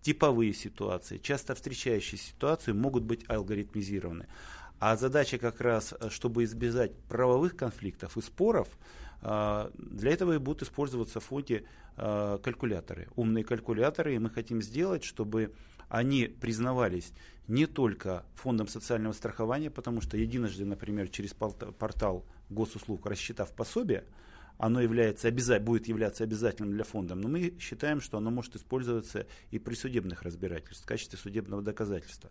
[0.02, 4.26] типовые ситуации, часто встречающиеся ситуации могут быть алгоритмизированы.
[4.78, 10.38] А задача как раз, э, чтобы избежать правовых конфликтов и споров, э, для этого и
[10.38, 11.64] будут использоваться в фонде
[11.96, 15.52] э, калькуляторы, умные калькуляторы, и мы хотим сделать, чтобы
[15.88, 17.12] они признавались
[17.48, 24.04] не только фондом социального страхования, потому что единожды, например, через портал госуслуг, рассчитав пособие,
[24.58, 29.58] оно является, будет являться обязательным для фонда, но мы считаем, что оно может использоваться и
[29.58, 32.30] при судебных разбирательствах в качестве судебного доказательства.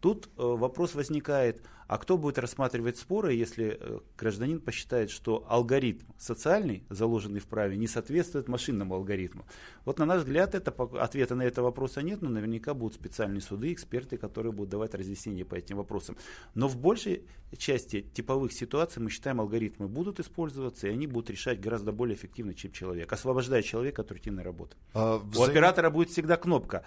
[0.00, 6.04] Тут э, вопрос возникает, а кто будет рассматривать споры, если э, гражданин посчитает, что алгоритм
[6.18, 9.46] социальный, заложенный в праве, не соответствует машинному алгоритму?
[9.84, 13.72] Вот на наш взгляд, это, ответа на это вопроса нет, но наверняка будут специальные суды,
[13.72, 16.16] эксперты, которые будут давать разъяснения по этим вопросам.
[16.54, 17.24] Но в большей
[17.56, 22.54] части типовых ситуаций мы считаем, алгоритмы будут использоваться, и они будут решать гораздо более эффективно,
[22.54, 24.76] чем человек, освобождая человека от рутинной работы.
[24.94, 25.48] А, взаим...
[25.48, 26.84] У оператора будет всегда кнопка,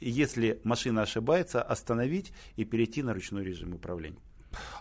[0.00, 4.20] если машина ошибается, остановить и перейти на ручной режим управления.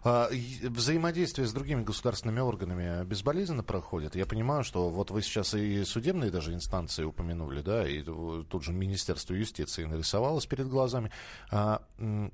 [0.04, 0.30] А,
[0.64, 4.16] взаимодействие с другими государственными органами безболезненно проходит.
[4.16, 8.74] Я понимаю, что вот вы сейчас и судебные даже инстанции упомянули, да, и тут же
[8.74, 11.12] Министерство юстиции нарисовалось перед глазами.
[11.52, 11.82] А,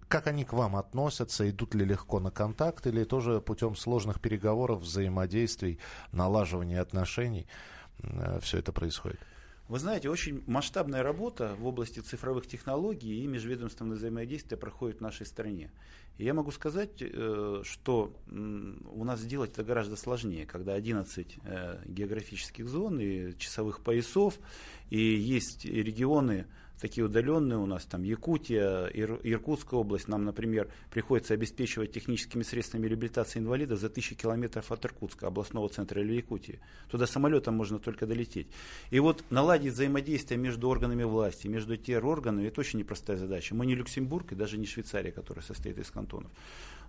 [0.08, 1.50] как они к вам относятся?
[1.50, 5.80] Идут ли легко на контакт или тоже путем сложных переговоров, взаимодействий,
[6.12, 7.48] налаживания отношений
[8.42, 9.20] все это происходит?
[9.68, 15.26] Вы знаете, очень масштабная работа в области цифровых технологий и межведомственное взаимодействие проходит в нашей
[15.26, 15.72] стране.
[16.18, 21.82] И я могу сказать, э, что у нас сделать это гораздо сложнее, когда 11 э,
[21.86, 24.40] географических зон и часовых поясов,
[24.90, 26.48] и есть регионы,
[26.80, 32.88] такие удаленные у нас, там Якутия, Ир, Иркутская область, нам, например, приходится обеспечивать техническими средствами
[32.88, 36.60] реабилитации инвалидов за тысячи километров от Иркутска, областного центра или Якутии.
[36.90, 38.48] Туда самолетом можно только долететь.
[38.92, 43.56] И вот наладить взаимодействие между органами власти, между террорганами, это очень непростая задача.
[43.56, 46.32] Мы не Люксембург и даже не Швейцария, которая состоит из кантонов.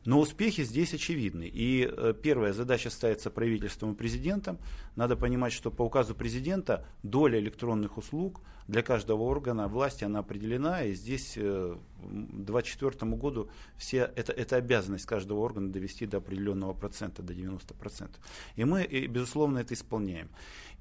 [0.06, 1.50] Но успехи здесь очевидны.
[1.52, 4.58] И э, первая задача ставится правительством и президентом.
[4.94, 10.84] Надо понимать, что по указу президента доля электронных услуг для каждого органа власти она определена.
[10.84, 16.72] И здесь э, к 2024 году все, это, это обязанность каждого органа довести до определенного
[16.72, 18.08] процента, до 90%.
[18.54, 20.28] И мы, безусловно, это исполняем.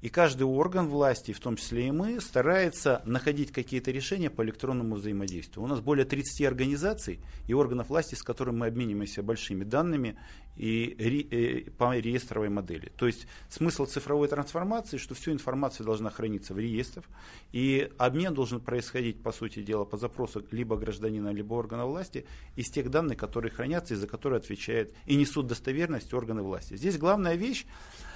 [0.02, 4.96] И каждый орган власти, в том числе и мы, старается находить какие-то решения по электронному
[4.96, 5.64] взаимодействию.
[5.64, 10.18] У нас более 30 организаций и органов власти, с которыми мы обмениваемся большими данными
[10.56, 12.92] и ре, по реестровой модели.
[12.96, 17.06] То есть смысл цифровой трансформации, что всю информацию должна храниться в реестрах,
[17.52, 22.70] и обмен должен происходить, по сути дела, по запросу либо гражданина, либо органа власти из
[22.70, 26.76] тех данных, которые хранятся и за которые отвечают и несут достоверность органы власти.
[26.76, 27.64] Здесь главная вещь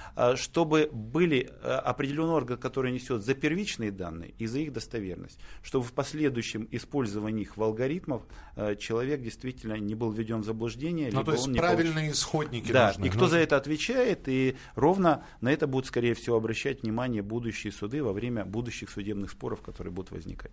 [0.35, 5.85] чтобы были э, определенный орган, который несет за первичные данные и за их достоверность, чтобы
[5.85, 8.23] в последующем использовании их в алгоритмах
[8.55, 11.09] э, человек действительно не был введен в заблуждение.
[11.11, 12.15] Ну, то есть правильные получ...
[12.15, 13.05] исходники Да, нужны.
[13.05, 17.71] и кто за это отвечает, и ровно на это будут, скорее всего, обращать внимание будущие
[17.71, 20.51] суды во время будущих судебных споров, которые будут возникать.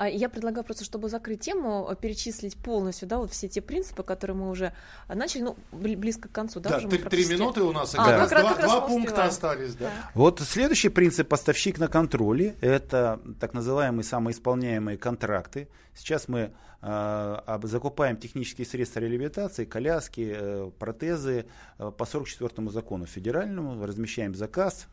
[0.00, 4.34] А я предлагаю просто, чтобы закрыть тему, перечислить полностью, да, вот все те принципы, которые
[4.34, 4.72] мы уже
[5.08, 8.26] начали, ну, близко к концу, да, да уже три, три минуты у нас, а, да.
[8.26, 9.90] как два, раз, два пункта остались, да.
[9.90, 10.10] да.
[10.14, 15.68] Вот следующий принцип поставщик на контроле, это так называемые самоисполняемые контракты.
[16.00, 21.44] Сейчас мы э, закупаем технические средства реабилитации, коляски, э, протезы
[21.78, 24.88] э, по 44 закону федеральному, размещаем заказ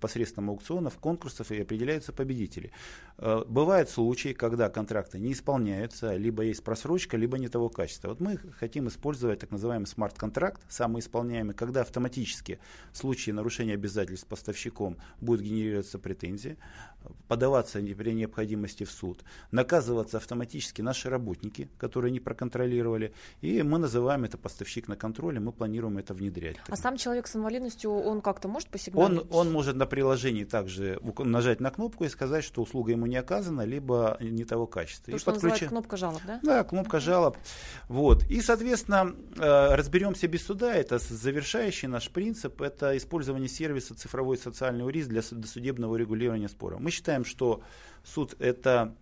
[0.00, 2.72] посредством аукционов, конкурсов и определяются победители.
[3.16, 8.08] Э, бывают случаи, когда контракты не исполняются, либо есть просрочка, либо не того качества.
[8.08, 12.58] Вот мы хотим использовать так называемый смарт-контракт, самоисполняемый, когда автоматически
[12.92, 16.58] в случае нарушения обязательств поставщиком будет генерироваться претензия,
[17.28, 20.33] подаваться при необходимости в суд, наказываться автоматически
[20.82, 26.14] наши работники, которые не проконтролировали, и мы называем это поставщик на контроле, мы планируем это
[26.14, 26.56] внедрять.
[26.68, 29.20] А сам человек с инвалидностью, он как-то может посигналить?
[29.20, 33.16] Он, он может на приложении также нажать на кнопку и сказать, что услуга ему не
[33.16, 35.10] оказана, либо не того качества.
[35.10, 35.66] То, и что подключи...
[35.66, 36.40] кнопка жалоб, да?
[36.42, 37.36] Да, кнопка жалоб.
[37.88, 38.24] Вот.
[38.24, 44.90] И, соответственно, э, разберемся без суда, это завершающий наш принцип, это использование сервиса цифровой социальный
[44.90, 46.78] риск для досудебного регулирования спора.
[46.78, 47.62] Мы считаем, что
[48.04, 48.94] суд это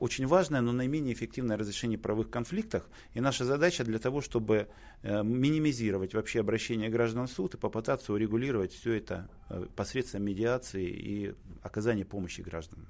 [0.00, 2.88] очень важное, но наименее эффективное разрешение правовых конфликтов.
[3.12, 4.68] И наша задача для того, чтобы
[5.02, 10.86] э, минимизировать вообще обращение граждан в суд и попытаться урегулировать все это э, посредством медиации
[10.86, 12.88] и оказания помощи гражданам.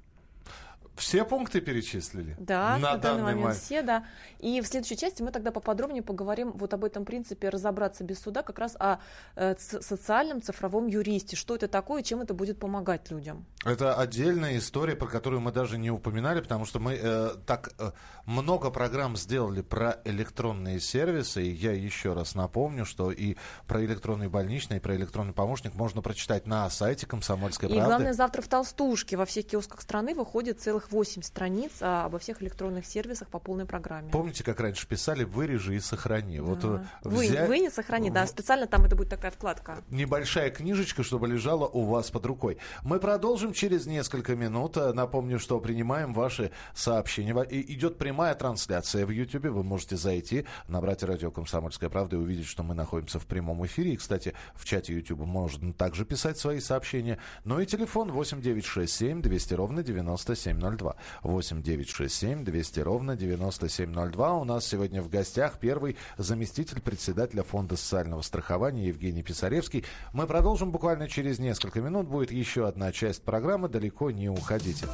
[0.99, 2.35] Все пункты перечислили?
[2.39, 4.05] Да, на, на данный момент, момент все, да.
[4.39, 8.43] И в следующей части мы тогда поподробнее поговорим вот об этом принципе разобраться без суда,
[8.43, 8.99] как раз о
[9.35, 11.35] э, социальном цифровом юристе.
[11.35, 13.45] Что это такое, чем это будет помогать людям?
[13.65, 17.91] Это отдельная история, про которую мы даже не упоминали, потому что мы э, так э,
[18.25, 21.43] много программ сделали про электронные сервисы.
[21.43, 23.35] И я еще раз напомню, что и
[23.67, 27.85] про электронный больничный, и про электронный помощник можно прочитать на сайте Комсомольской и правды.
[27.85, 32.19] И главное, завтра в Толстушке во всех киосках страны выходит целых 8 страниц а, обо
[32.19, 34.11] всех электронных сервисах по полной программе.
[34.11, 36.37] Помните, как раньше писали «вырежи и сохрани».
[36.37, 36.43] Да.
[36.43, 37.47] Вот э, взять...
[37.47, 39.83] вы, не сохрани, да, специально там это будет такая вкладка.
[39.89, 42.57] Небольшая книжечка, чтобы лежала у вас под рукой.
[42.83, 44.75] Мы продолжим через несколько минут.
[44.75, 47.39] Напомню, что принимаем ваши сообщения.
[47.49, 49.45] И идет прямая трансляция в YouTube.
[49.45, 53.93] Вы можете зайти, набрать радио «Комсомольская правда» и увидеть, что мы находимся в прямом эфире.
[53.93, 57.19] И, кстати, в чате YouTube можно также писать свои сообщения.
[57.43, 60.78] Ну и телефон 8967 200 ровно 9702.
[61.23, 64.37] 8 9 6 7 200 ровно 9702.
[64.37, 69.85] У нас сегодня в гостях первый заместитель председателя Фонда социального страхования Евгений Писаревский.
[70.13, 72.07] Мы продолжим буквально через несколько минут.
[72.07, 73.69] Будет еще одна часть программы.
[73.69, 74.87] Далеко не уходите.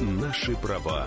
[0.00, 1.06] Наши права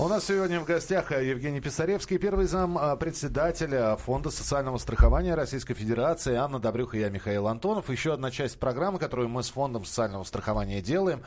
[0.00, 5.34] У нас сегодня в гостях э, Евгений Писаревский, первый зам э, председателя Фонда социального страхования
[5.34, 7.90] Российской Федерации, Анна Добрюха и я, Михаил Антонов.
[7.90, 11.22] Еще одна часть программы, которую мы с Фондом социального страхования делаем.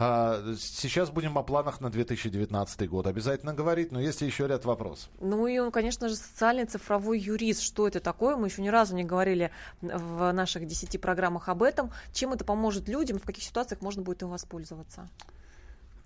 [0.00, 5.08] А, сейчас будем о планах на 2019 год обязательно говорить, но есть еще ряд вопросов.
[5.20, 7.62] Ну и он, конечно же, социальный цифровой юрист.
[7.62, 8.34] Что это такое?
[8.34, 11.92] Мы еще ни разу не говорили в наших 10 программах об этом.
[12.12, 15.08] Чем это поможет людям, в каких ситуациях можно будет им воспользоваться?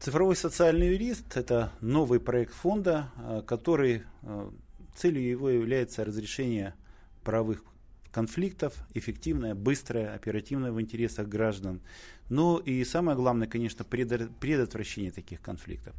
[0.01, 4.51] Цифровой социальный юрист– это новый проект фонда, э, который э,
[4.97, 6.73] целью его является разрешение
[7.23, 7.63] правовых
[8.11, 11.83] конфликтов, эффективное, быстрое, оперативное в интересах граждан.
[12.31, 15.95] Ну и самое главное, конечно, предотвращение таких конфликтов.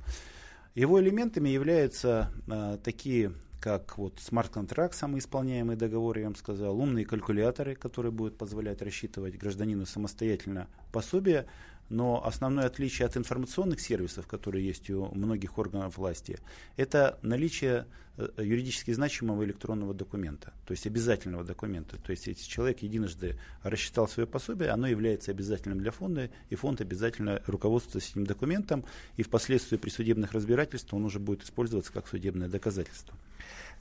[0.73, 7.75] Его элементами являются э, такие как вот смарт-контракт, самоисполняемый договор, я вам сказал, умные калькуляторы,
[7.75, 11.45] которые будут позволять рассчитывать гражданину самостоятельно пособие,
[11.91, 16.39] но основное отличие от информационных сервисов, которые есть у многих органов власти,
[16.77, 17.85] это наличие
[18.17, 21.97] э, юридически значимого электронного документа, то есть обязательного документа.
[21.97, 26.79] То есть если человек единожды рассчитал свое пособие, оно является обязательным для фонда, и фонд
[26.79, 28.85] обязательно руководствуется этим документом,
[29.17, 33.15] и впоследствии при судебных разбирательствах он уже будет использоваться как судебное доказательство.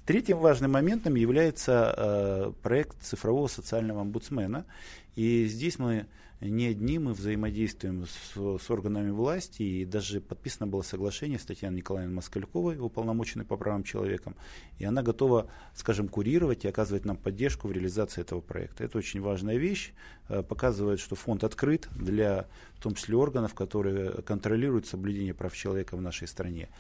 [0.06, 4.64] Третьим важным моментом является э, проект цифрового социального омбудсмена.
[5.16, 6.06] И здесь мы
[6.40, 11.78] не одни, мы взаимодействуем с, с органами власти, и даже подписано было соглашение с Татьяной
[11.78, 14.34] Николаевной Москальковой, уполномоченной по правам человека,
[14.78, 18.84] и она готова, скажем, курировать и оказывать нам поддержку в реализации этого проекта.
[18.84, 19.92] Это очень важная вещь,
[20.28, 25.96] э, показывает, что фонд открыт для, в том числе, органов, которые контролируют соблюдение прав человека
[25.96, 26.70] в нашей стране.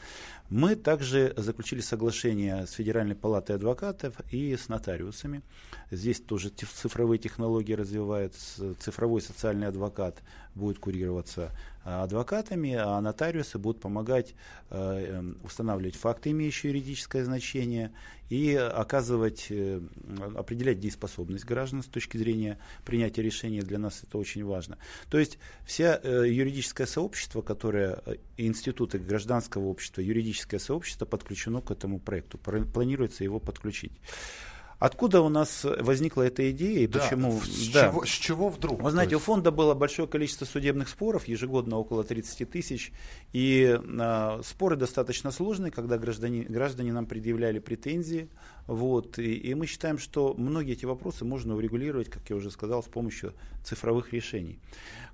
[0.48, 5.42] Мы также заключили соглашение с Федеральной палатой адвокатов и с нотариусами.
[5.90, 10.22] Здесь тоже цифровые технологии развиваются, цифровой социальный адвокат
[10.54, 11.50] будет курироваться
[11.82, 14.34] а, адвокатами, а нотариусы будут помогать
[14.70, 17.92] э, эм, устанавливать факты, имеющие юридическое значение,
[18.28, 19.80] и оказывать, э,
[20.36, 23.62] определять дееспособность граждан с точки зрения принятия решения.
[23.62, 24.76] Для нас это очень важно.
[25.08, 28.02] То есть вся э, юридическое сообщество, которое,
[28.36, 32.38] институты гражданского общества, юридическое сообщество подключено к этому проекту.
[32.38, 33.92] Планируется его подключить.
[34.80, 37.38] Откуда у нас возникла эта идея и да, почему?
[37.42, 37.90] С, да.
[37.90, 38.80] чего, с чего вдруг?
[38.80, 42.90] Вы знаете, у фонда было большое количество судебных споров, ежегодно около 30 тысяч.
[43.34, 48.30] И а, споры достаточно сложные, когда граждане, граждане нам предъявляли претензии.
[48.70, 52.84] Вот, и, и мы считаем, что многие эти вопросы можно урегулировать, как я уже сказал,
[52.84, 54.60] с помощью цифровых решений.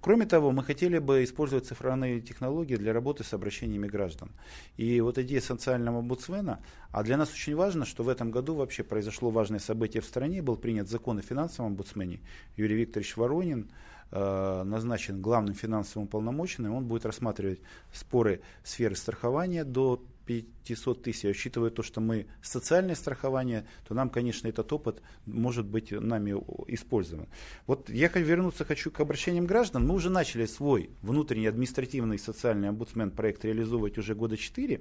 [0.03, 4.31] Кроме того, мы хотели бы использовать цифровые технологии для работы с обращениями граждан.
[4.77, 8.83] И вот идея социального омбудсмена, а для нас очень важно, что в этом году вообще
[8.83, 12.21] произошло важное событие в стране, был принят закон о финансовом омбудсмене.
[12.59, 13.71] Юрий Викторович Воронин
[14.11, 21.71] э, назначен главным финансовым полномоченным, он будет рассматривать споры сферы страхования до 500 тысяч, учитывая
[21.71, 26.33] то, что мы социальное страхование, то нам, конечно, этот опыт может быть нами
[26.67, 27.29] использован.
[27.67, 29.87] Вот я вернуться хочу к обращениям граждан.
[29.87, 34.81] Мы уже начали свой внутренний административный социальный омбудсмен проект реализовывать уже года 4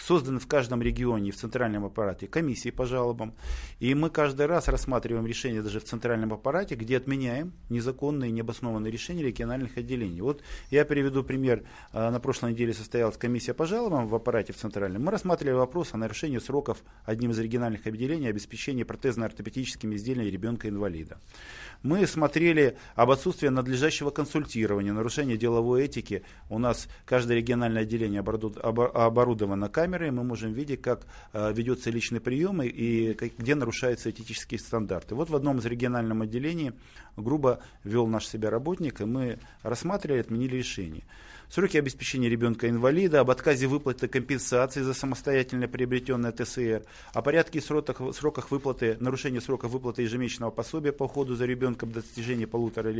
[0.00, 3.34] созданы в каждом регионе в центральном аппарате комиссии по жалобам.
[3.78, 9.22] И мы каждый раз рассматриваем решения даже в центральном аппарате, где отменяем незаконные, необоснованные решения
[9.22, 10.20] региональных отделений.
[10.20, 11.64] Вот я приведу пример.
[11.92, 15.04] А, на прошлой неделе состоялась комиссия по жалобам в аппарате в центральном.
[15.04, 21.18] Мы рассматривали вопрос о нарушении сроков одним из региональных отделений обеспечения протезно-ортопедическими изделиями ребенка-инвалида.
[21.82, 26.22] Мы смотрели об отсутствии надлежащего консультирования, нарушения деловой этики.
[26.48, 32.62] У нас каждое региональное отделение оборудовано камерой, мы можем видеть, как э, ведется личный прием
[32.62, 35.14] и где нарушаются этические стандарты.
[35.14, 36.72] Вот в одном из региональных отделений
[37.16, 41.04] грубо вел наш себя работник, и мы рассматривали, отменили решение
[41.50, 48.00] сроки обеспечения ребенка-инвалида, об отказе выплаты компенсации за самостоятельно приобретенное ТСР, о порядке и сроках,
[48.14, 52.90] сроках выплаты, нарушения срока выплаты ежемесячного пособия по уходу за ребенком до достижения полутора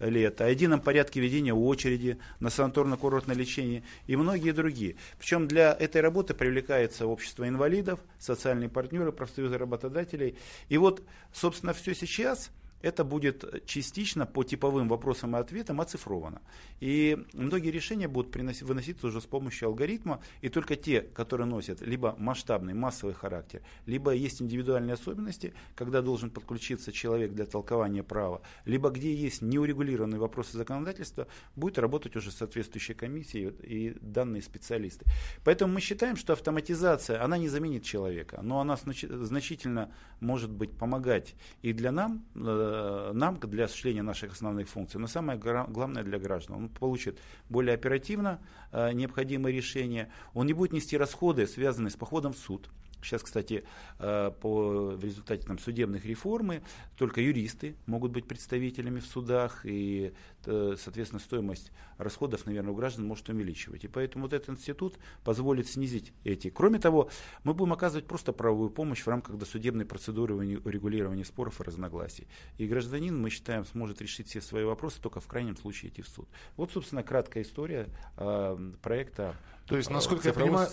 [0.00, 4.96] лет, о едином порядке ведения очереди на санаторно-курортное лечение и многие другие.
[5.18, 10.36] Причем для этой работы привлекается общество инвалидов, социальные партнеры, профсоюзы работодателей.
[10.68, 11.02] И вот,
[11.32, 12.50] собственно, все сейчас–
[12.86, 16.40] это будет частично по типовым вопросам и ответам оцифровано.
[16.80, 21.80] И многие решения будут приносить, выноситься уже с помощью алгоритма, и только те, которые носят
[21.80, 28.40] либо масштабный, массовый характер, либо есть индивидуальные особенности, когда должен подключиться человек для толкования права,
[28.64, 31.26] либо где есть неурегулированные вопросы законодательства,
[31.56, 35.06] будет работать уже соответствующая комиссия и данные специалисты.
[35.44, 41.34] Поэтому мы считаем, что автоматизация, она не заменит человека, но она значительно может быть помогать
[41.62, 42.75] и для нам, э,
[43.12, 46.56] нам для осуществления наших основных функций, но самое главное для граждан.
[46.56, 47.18] Он получит
[47.48, 48.40] более оперативно
[48.72, 52.68] э, необходимые решения, он не будет нести расходы, связанные с походом в суд,
[53.02, 53.64] Сейчас, кстати,
[53.98, 56.62] э, по, в результате там, судебных реформы
[56.96, 63.06] только юристы могут быть представителями в судах, и, э, соответственно, стоимость расходов, наверное, у граждан
[63.06, 63.84] может увеличивать.
[63.84, 66.50] И поэтому вот этот институт позволит снизить эти.
[66.50, 67.10] Кроме того,
[67.44, 72.28] мы будем оказывать просто правовую помощь в рамках досудебной процедуры урегулирования споров и разногласий.
[72.58, 76.08] И гражданин, мы считаем, сможет решить все свои вопросы, только в крайнем случае идти в
[76.08, 76.28] суд.
[76.56, 79.36] Вот, собственно, краткая история э, проекта
[79.66, 80.68] То есть, насколько я понимаю,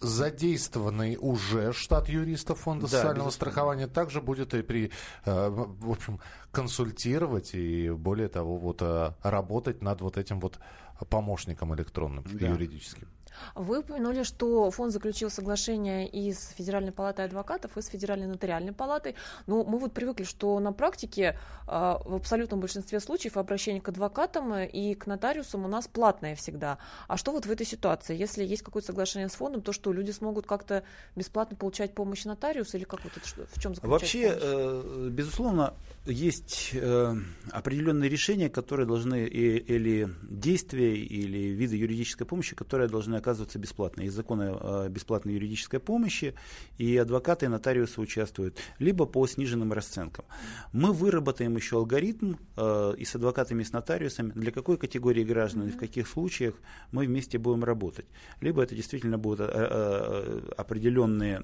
[0.00, 4.90] задействованный уже штат юристов Фонда да, социального страхования также будет и при,
[5.24, 6.20] э, в общем,
[6.50, 8.82] консультировать и, более того, вот
[9.22, 10.58] работать над вот этим вот
[11.08, 12.46] помощником электронным да.
[12.46, 13.08] юридическим.
[13.54, 18.72] Вы упомянули, что фонд заключил соглашение и с Федеральной палатой адвокатов, и с Федеральной нотариальной
[18.72, 19.14] палатой.
[19.46, 23.88] Но ну, мы вот привыкли, что на практике а, в абсолютном большинстве случаев обращение к
[23.88, 26.78] адвокатам и к нотариусам у нас платное всегда.
[27.08, 28.16] А что вот в этой ситуации?
[28.16, 30.84] Если есть какое-то соглашение с фондом, то что, люди смогут как-то
[31.16, 34.42] бесплатно получать помощь нотариуса или как вот это, в чем заключается Вообще, помощь?
[34.42, 35.74] Э, безусловно,
[36.06, 37.14] есть э,
[37.50, 44.02] определенные решения, которые должны, или действия, или виды юридической помощи, которые должны оказываться бесплатно.
[44.02, 46.34] Есть законы о бесплатной юридической помощи,
[46.76, 50.26] и адвокаты и нотариусы участвуют, либо по сниженным расценкам.
[50.72, 55.68] Мы выработаем еще алгоритм э, и с адвокатами, и с нотариусами, для какой категории граждан
[55.68, 56.54] и в каких случаях
[56.92, 58.06] мы вместе будем работать.
[58.40, 61.42] Либо это действительно будут э, э, определенные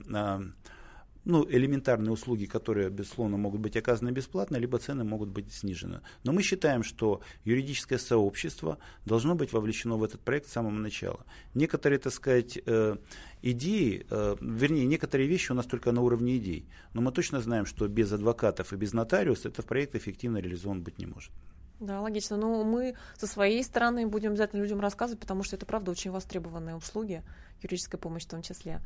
[1.25, 6.01] ну, элементарные услуги, которые, безусловно, могут быть оказаны бесплатно, либо цены могут быть снижены.
[6.25, 11.25] Но мы считаем, что юридическое сообщество должно быть вовлечено в этот проект с самого начала.
[11.55, 12.97] Некоторые, так сказать, э,
[13.43, 17.67] идеи, э, вернее, некоторые вещи у нас только на уровне идей, но мы точно знаем,
[17.67, 21.33] что без адвокатов и без нотариуса этот проект эффективно реализован быть не может.
[21.81, 22.37] Да, логично.
[22.37, 26.77] Но мы со своей стороны будем обязательно людям рассказывать, потому что это, правда, очень востребованные
[26.77, 27.23] услуги,
[27.63, 28.81] юридическая помощь в том числе.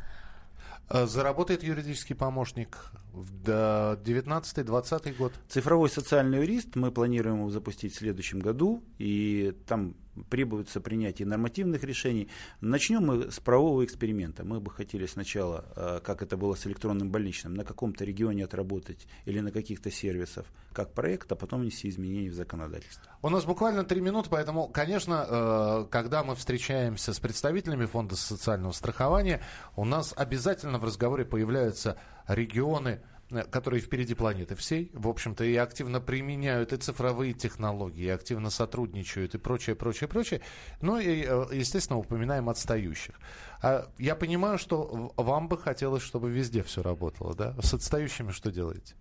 [0.90, 5.32] Э, заработает юридический помощник в 19-20 год?
[5.48, 9.94] Цифровой социальный юрист мы планируем запустить в следующем году, и там
[10.30, 12.28] требуется принятие нормативных решений.
[12.60, 14.44] Начнем мы с правового эксперимента.
[14.44, 19.06] Мы бы хотели сначала, э, как это было с электронным больничным, на каком-то регионе отработать
[19.24, 23.12] или на каких-то сервисах как проект, а потом внести изменения в законодательство.
[23.22, 28.72] У нас буквально три минуты, поэтому, конечно, э, когда мы встречаемся с представителями Фонда социального
[28.72, 29.40] страхования,
[29.76, 31.96] у нас обязательно в разговоре появляются
[32.26, 33.00] регионы,
[33.42, 39.34] которые впереди планеты всей, в общем-то, и активно применяют и цифровые технологии, и активно сотрудничают
[39.34, 40.40] и прочее, прочее, прочее.
[40.80, 43.14] Ну и, э, естественно, упоминаем отстающих.
[43.62, 47.54] А я понимаю, что вам бы хотелось, чтобы везде все работало, да?
[47.60, 48.94] С отстающими что делаете?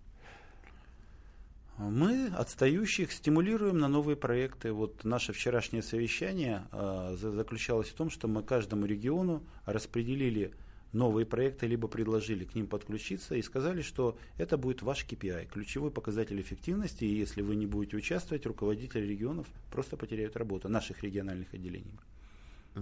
[1.76, 4.72] Мы отстающих стимулируем на новые проекты.
[4.72, 10.52] Вот наше вчерашнее совещание э, заключалось в том, что мы каждому региону распределили
[10.94, 15.90] новые проекты, либо предложили к ним подключиться и сказали, что это будет ваш KPI, ключевой
[15.90, 21.52] показатель эффективности, и если вы не будете участвовать, руководители регионов просто потеряют работу, наших региональных
[21.52, 21.98] отделений.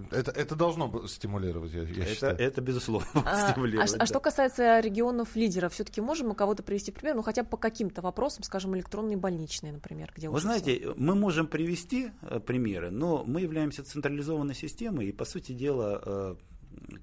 [0.09, 2.37] Это, это должно стимулировать, я, я это, считаю.
[2.39, 3.91] Это, безусловно, а, стимулировать.
[3.91, 4.03] А, да.
[4.03, 7.57] а что касается регионов лидеров, все-таки можем мы кого-то привести пример, ну хотя бы по
[7.57, 10.93] каким-то вопросам, скажем, электронные больничные, например, где Вы знаете, все...
[10.97, 16.35] мы можем привести э, примеры, но мы являемся централизованной системой, и, по сути дела, э,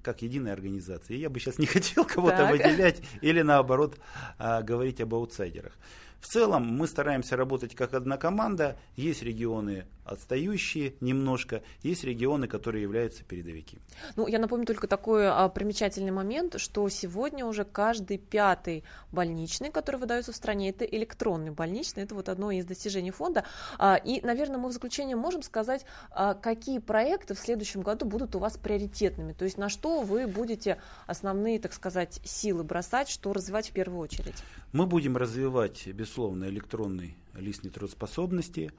[0.03, 1.17] как единая организация.
[1.17, 3.97] я бы сейчас не хотел кого-то выделять или наоборот
[4.37, 5.73] а, говорить об аутсайдерах.
[6.19, 8.77] В целом мы стараемся работать как одна команда.
[8.95, 13.79] Есть регионы отстающие немножко, есть регионы, которые являются передовики.
[14.15, 19.97] Ну, я напомню только такой а, примечательный момент, что сегодня уже каждый пятый больничный, который
[19.97, 23.45] выдается в стране, это электронный больничный, это вот одно из достижений фонда.
[23.77, 28.35] А, и, наверное, мы в заключение можем сказать, а, какие проекты в следующем году будут
[28.35, 33.33] у вас приоритетными, то есть на что вы будете основные, так сказать, силы бросать, что
[33.33, 34.35] развивать в первую очередь.
[34.73, 38.71] Мы будем развивать, безусловно, электронный лист нетрудоспособности.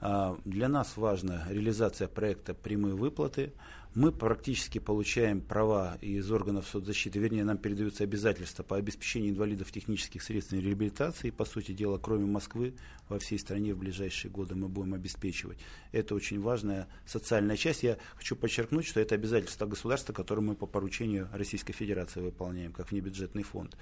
[0.00, 3.52] А, для нас важна реализация проекта «Прямые выплаты».
[3.92, 10.22] Мы практически получаем права из органов соцзащиты, вернее, нам передаются обязательства по обеспечению инвалидов технических
[10.22, 11.30] средств реабилитации.
[11.30, 12.76] По сути дела, кроме Москвы,
[13.08, 15.58] во всей стране в ближайшие годы мы будем обеспечивать.
[15.90, 17.82] Это очень важная социальная часть.
[17.82, 22.92] Я хочу подчеркнуть, что это обязательство государства, которое мы по поручению Российской Федерации выполняем, как
[22.92, 23.76] внебюджетный фонд.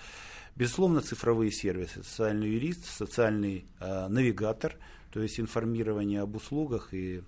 [0.56, 4.74] Безусловно, цифровые сервисы, социальный юрист, социальный э, навигатор,
[5.12, 7.22] то есть информирование об услугах и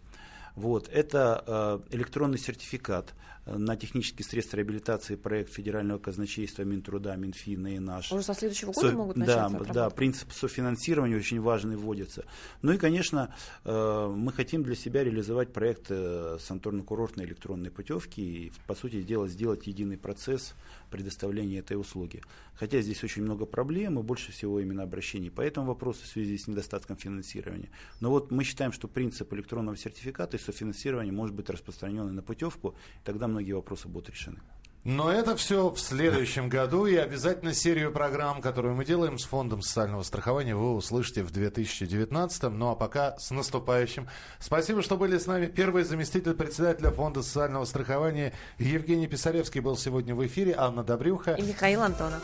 [0.57, 3.15] вот, это э, электронный сертификат
[3.59, 8.13] на технические средства реабилитации проект Федерального казначейства Минтруда, Минфина и наш.
[8.13, 12.25] Уже со следующего года Со, могут начаться Да, да, принцип софинансирования очень важный вводится.
[12.63, 13.35] Ну и, конечно,
[13.65, 19.29] э, мы хотим для себя реализовать проект э, санаторно-курортной электронной путевки и, по сути дела,
[19.29, 20.55] сделать единый процесс
[20.91, 22.23] предоставления этой услуги.
[22.55, 26.37] Хотя здесь очень много проблем и больше всего именно обращений по этому вопросу в связи
[26.37, 27.71] с недостатком финансирования.
[28.01, 32.75] Но вот мы считаем, что принцип электронного сертификата и софинансирования может быть распространен на путевку,
[33.01, 34.39] и тогда многие вопросы будут решены.
[34.83, 39.61] Но это все в следующем году, и обязательно серию программ, которую мы делаем с Фондом
[39.61, 42.43] социального страхования, вы услышите в 2019.
[42.45, 44.09] Ну а пока с наступающим.
[44.39, 45.47] Спасибо, что были с нами.
[45.47, 51.35] Первый заместитель председателя Фонда социального страхования Евгений Писаревский был сегодня в эфире, Анна Добрюха.
[51.35, 52.23] И Михаил Антонов.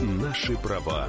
[0.00, 1.08] Наши права